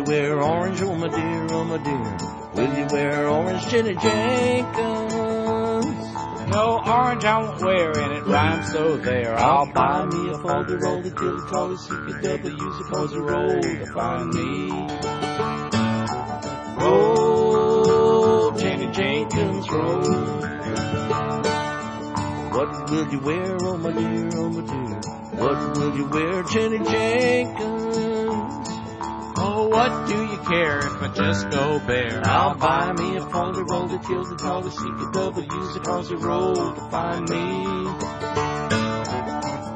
[0.00, 2.16] You wear orange, oh my dear, oh my dear?
[2.54, 4.76] Will you wear orange, Jenny Jenkins?
[6.48, 9.34] No, orange I won't wear, and it rhymes so there.
[9.36, 13.20] I'll buy me a folder roller till it's all a secret double user calls a
[13.20, 14.70] roll to find me.
[16.80, 20.02] Roll, Jenny Jenkins, roll.
[22.56, 25.00] What will you wear, oh my dear, oh my dear?
[25.40, 27.99] What will you wear, Jenny Jenkins?
[29.68, 32.22] What do you care if I just go bare?
[32.24, 36.16] I'll buy me a folder roller till the call the secret double user calls a
[36.16, 37.66] roll to find me.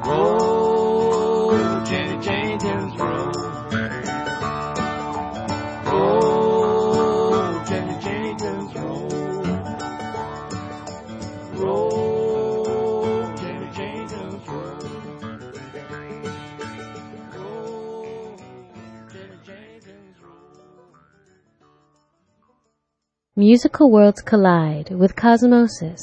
[0.09, 0.64] Roll,
[23.47, 26.01] Musical worlds collide with cosmosis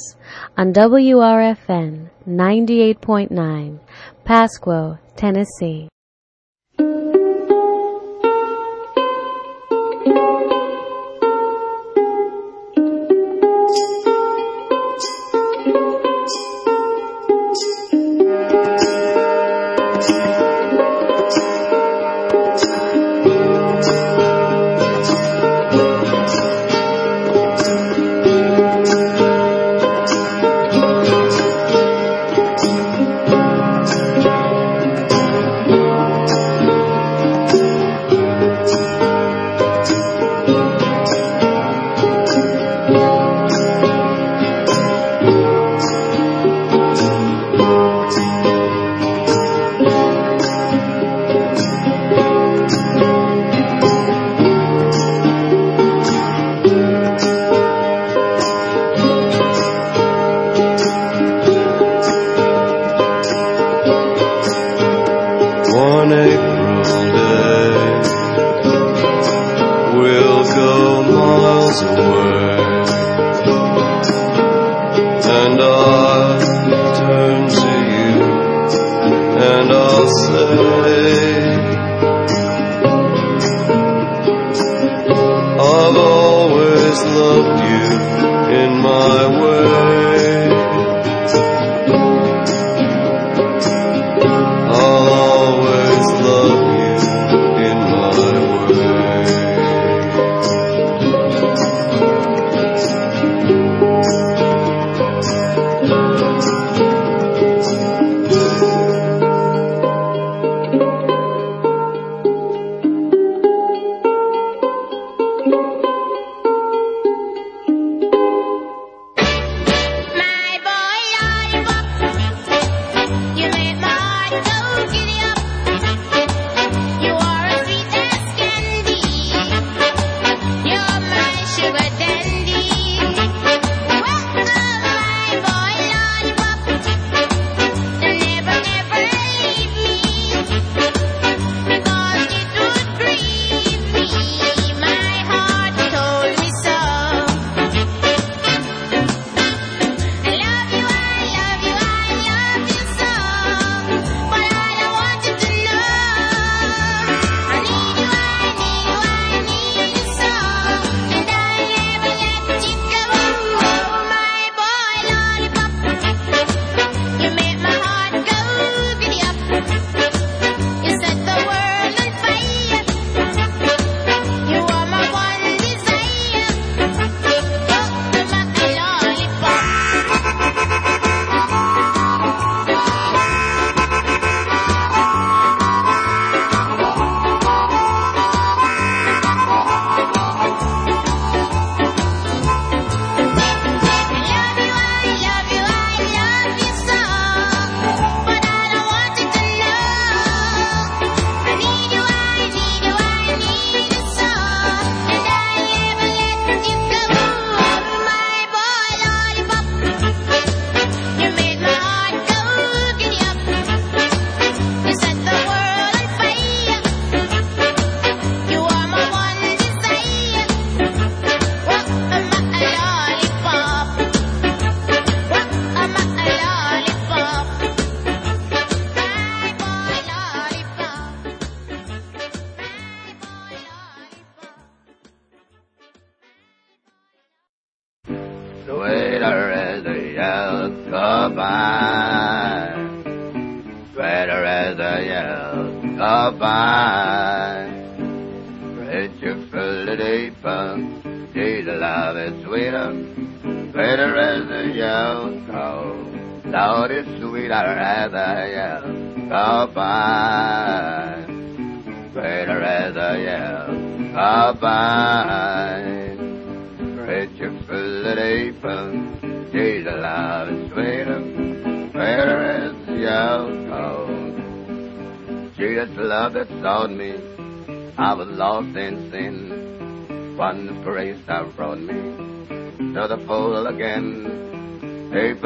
[0.56, 3.80] on WRFN 98.9,
[4.24, 5.88] Pasquo, Tennessee.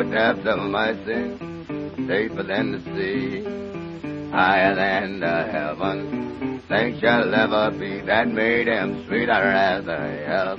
[0.06, 1.36] Deeper depths of mercy,
[2.06, 3.42] deeper than the sea,
[4.30, 6.62] higher than the heaven.
[6.68, 10.56] Things shall ever be that made him sweeter as a yellow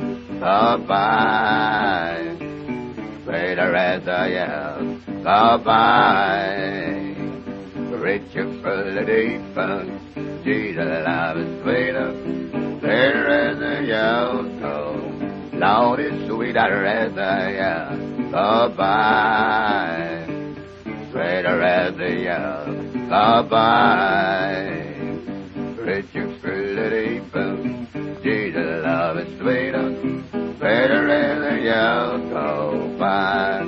[0.78, 2.36] goodbye.
[3.24, 7.16] Sweeter as a yellow goodbye.
[7.98, 9.86] Richer full of deeper,
[10.44, 12.12] Jesus love is sweeter,
[12.80, 15.17] sweeter as a yellow cold.
[15.60, 17.98] Lord is sweeter as a yellow
[18.30, 20.26] goodbye.
[21.10, 22.66] Sweeter as a yellow
[23.10, 24.84] goodbye.
[25.82, 26.94] Richer full of
[28.22, 29.96] Jesus love is sweeter,
[30.30, 33.66] sweeter as a yellow goodbye.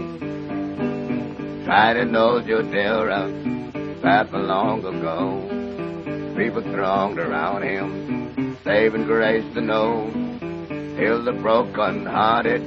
[1.65, 3.31] Tried to know your terror
[4.03, 5.41] back long ago.
[6.37, 10.11] People thronged around him, saving grace to know.
[10.99, 12.61] Heal the broken hearted,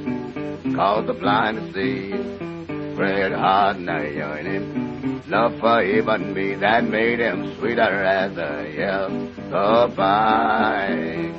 [0.75, 2.13] cause the blind to see.
[2.95, 9.11] Great heart now yearning, love for even me that made him sweeter as a yell.
[9.51, 11.31] Goodbye,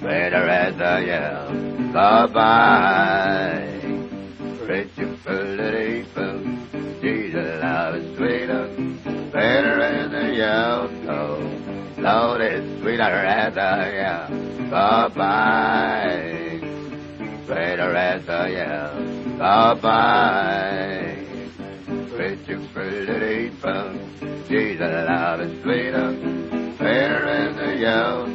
[0.00, 1.52] sweeter as a yell.
[1.92, 3.80] Goodbye,
[4.66, 5.16] rich and
[7.02, 8.70] Jesus love is sweeter,
[9.02, 10.88] sweeter as a yell.
[11.98, 14.28] Lord is sweeter as a yell.
[14.70, 16.60] Goodbye,
[17.44, 18.94] sweeter as a yell.
[19.32, 21.26] Goodbye,
[22.16, 23.82] rich and full of deeper.
[24.48, 26.14] Jesus love is sweeter,
[26.76, 28.28] sweeter as a yell.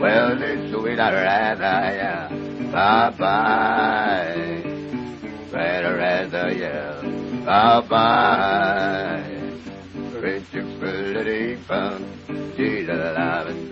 [0.00, 1.62] Well, it's sweeter as a
[2.00, 2.28] yell.
[2.70, 4.09] Goodbye,
[7.50, 7.82] yell.
[7.82, 9.24] Bye-bye.
[10.20, 11.98] Rich and full of deeper.
[12.56, 13.70] Jesus love is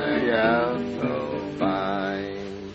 [0.00, 2.72] a yell so fine.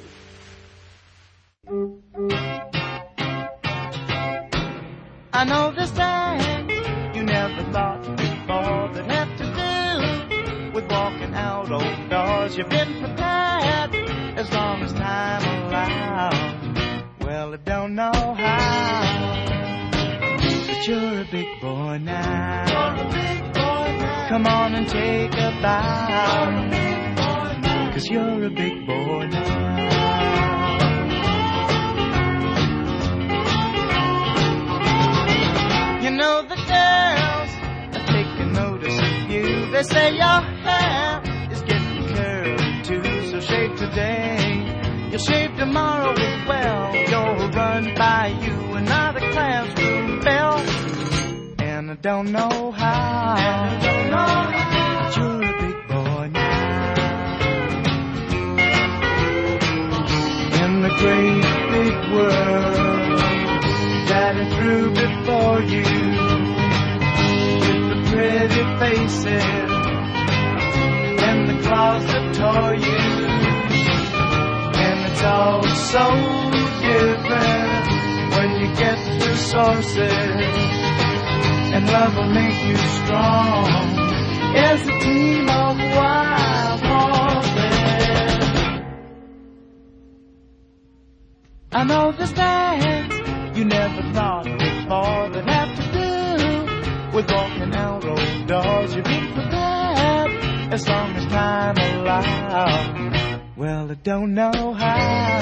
[5.34, 11.72] I know there's things you never thought before that have to do with walking out
[11.72, 12.58] old doors.
[12.58, 13.01] You've been
[21.92, 23.00] boy now.
[24.30, 26.70] Come on and take a bow,
[27.94, 29.90] cause you're a big boy now.
[36.02, 37.52] You know the girls
[37.98, 39.72] are taking notice of you.
[39.72, 45.10] They say your hair is getting curly too, so shave today.
[45.12, 46.96] You'll shave tomorrow as well.
[46.96, 50.71] You'll run by you another classroom bell.
[51.92, 53.36] I don't know how.
[53.36, 55.04] I don't know how.
[55.04, 56.96] But you're a big boy now.
[60.64, 61.44] In the great
[61.76, 63.20] big world
[64.08, 65.84] that is through before you.
[67.60, 69.52] With the pretty faces
[71.28, 73.02] and the claws that tore you.
[74.80, 75.62] And it's all
[75.92, 76.06] so
[76.88, 77.86] different
[78.32, 81.11] when you get through sources.
[81.92, 83.68] Love will make you strong
[84.56, 87.82] as a team of wild horses.
[91.74, 98.06] I know there's things you never thought before that have to do with walking out
[98.06, 98.96] old doors.
[98.96, 100.32] You've been prepared
[100.74, 103.42] as long as time allows.
[103.58, 105.40] Well, I don't know how,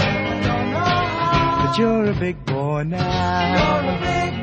[1.67, 4.38] but you're a big boy now.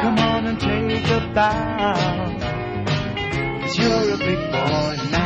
[0.00, 2.38] Come on and take a bow,
[3.60, 5.19] cause you're a big boy now.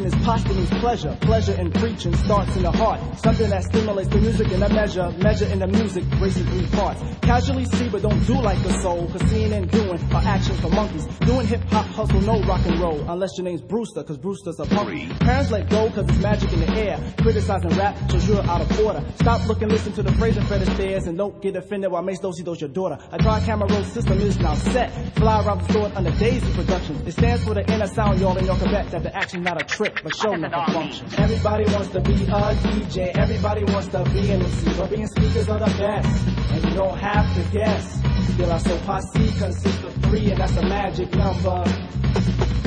[0.00, 1.16] Preaching is posthumous pleasure.
[1.20, 3.18] Pleasure in preaching starts in the heart.
[3.18, 5.10] Something that stimulates the music in a measure.
[5.18, 7.02] Measure in the music, racing three parts.
[7.22, 9.08] Casually see, but don't do like a soul.
[9.10, 11.04] Cause seeing and doing are actions for monkeys.
[11.20, 13.00] Doing hip hop hustle, no rock and roll.
[13.08, 15.20] Unless your name's Brewster, cause Brewster's a punk.
[15.20, 16.98] Parents let go cause it's magic in the air.
[17.18, 19.04] Criticizing rap shows you're out of order.
[19.16, 22.20] Stop looking, listen to the phrase and Fred Astaire and don't get offended while Mace
[22.20, 22.98] Dosey does your daughter.
[23.12, 24.90] A dry camera roll system is now set.
[25.14, 27.06] Fly around the store under Daisy Productions.
[27.06, 29.60] It stands for the inner sound, y'all, and y'all can bet that the action not
[29.60, 31.06] a trick, but show enough a function.
[31.16, 35.48] Everybody wants to be a DJ, everybody wants to be an MC, but being speakers
[35.50, 38.00] are the best, and you don't have to guess.
[38.38, 41.62] De La Soul posse consists of three, and that's a magic number.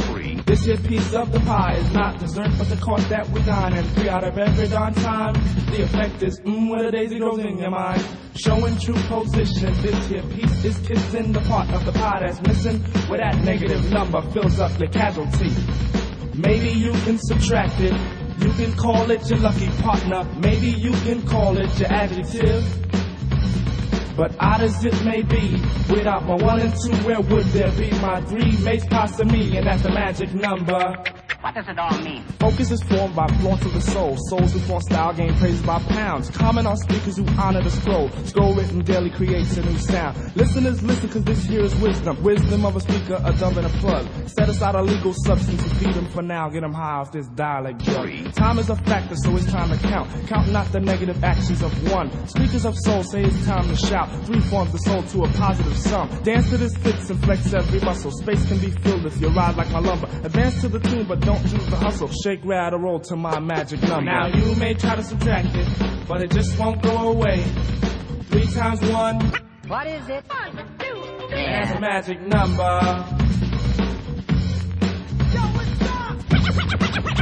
[0.06, 0.36] Three.
[0.46, 3.74] This here piece of the pie is not dessert, but the cost that we dine.
[3.74, 5.34] And three out of every darn time,
[5.72, 8.06] the effect is mmm, when a daisy grows in your mind.
[8.36, 12.80] Showing true position, this here piece is kissing the part of the pie that's missing,
[13.10, 15.52] where that negative number fills up the casualty.
[16.36, 17.94] Maybe you can subtract it.
[18.40, 20.24] You can call it your lucky partner.
[20.40, 23.03] Maybe you can call it your adjective.
[24.16, 25.60] But odd as it may be,
[25.90, 29.58] without my one and two, where would there be my three mates past me?
[29.58, 31.04] And that's the magic number.
[31.44, 32.24] What does it all mean?
[32.40, 34.16] Focus is formed by flaunts of the soul.
[34.30, 36.30] Souls who flaunt style gain praise by pounds.
[36.30, 38.10] Comment on speakers who honor the scroll.
[38.24, 40.16] Scroll written daily creates a new sound.
[40.38, 42.24] Listeners listen cause this here is wisdom.
[42.24, 44.08] Wisdom of a speaker, a dumb and a plug.
[44.30, 46.48] Set aside a legal substance to feed them for now.
[46.48, 48.34] Get them high off this dialect drug.
[48.36, 50.10] Time is a factor so it's time to count.
[50.28, 52.10] Count not the negative actions of one.
[52.30, 54.03] Speakers of soul say it's time to shout.
[54.26, 56.10] Three forms the soul to a positive sum.
[56.24, 58.12] Dance to this fits and flex every muscle.
[58.12, 60.08] Space can be filled if you ride like my lumber.
[60.24, 62.10] Advance to the tune but don't choose the hustle.
[62.24, 64.12] Shake, rattle, roll to my magic number.
[64.12, 65.68] Now you may try to subtract it,
[66.08, 67.44] but it just won't go away.
[68.30, 69.20] Three times one,
[69.68, 70.24] What is it?
[70.28, 72.80] that's a magic number.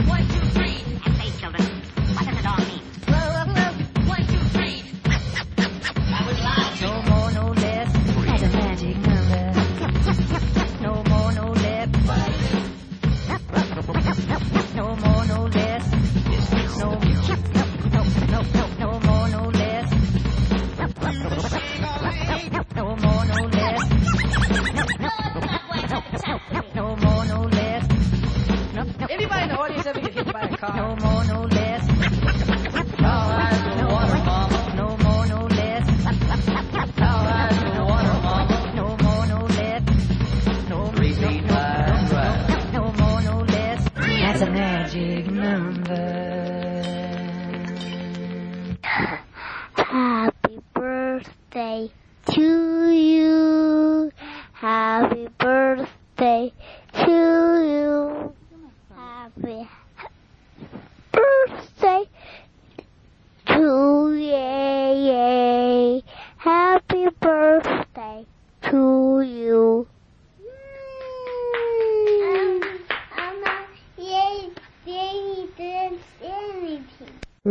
[0.08, 1.11] One, two, three.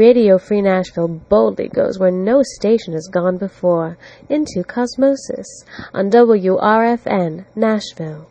[0.00, 3.98] Radio Free Nashville boldly goes where no station has gone before
[4.30, 5.44] into Cosmosis
[5.92, 8.29] on WRFN Nashville.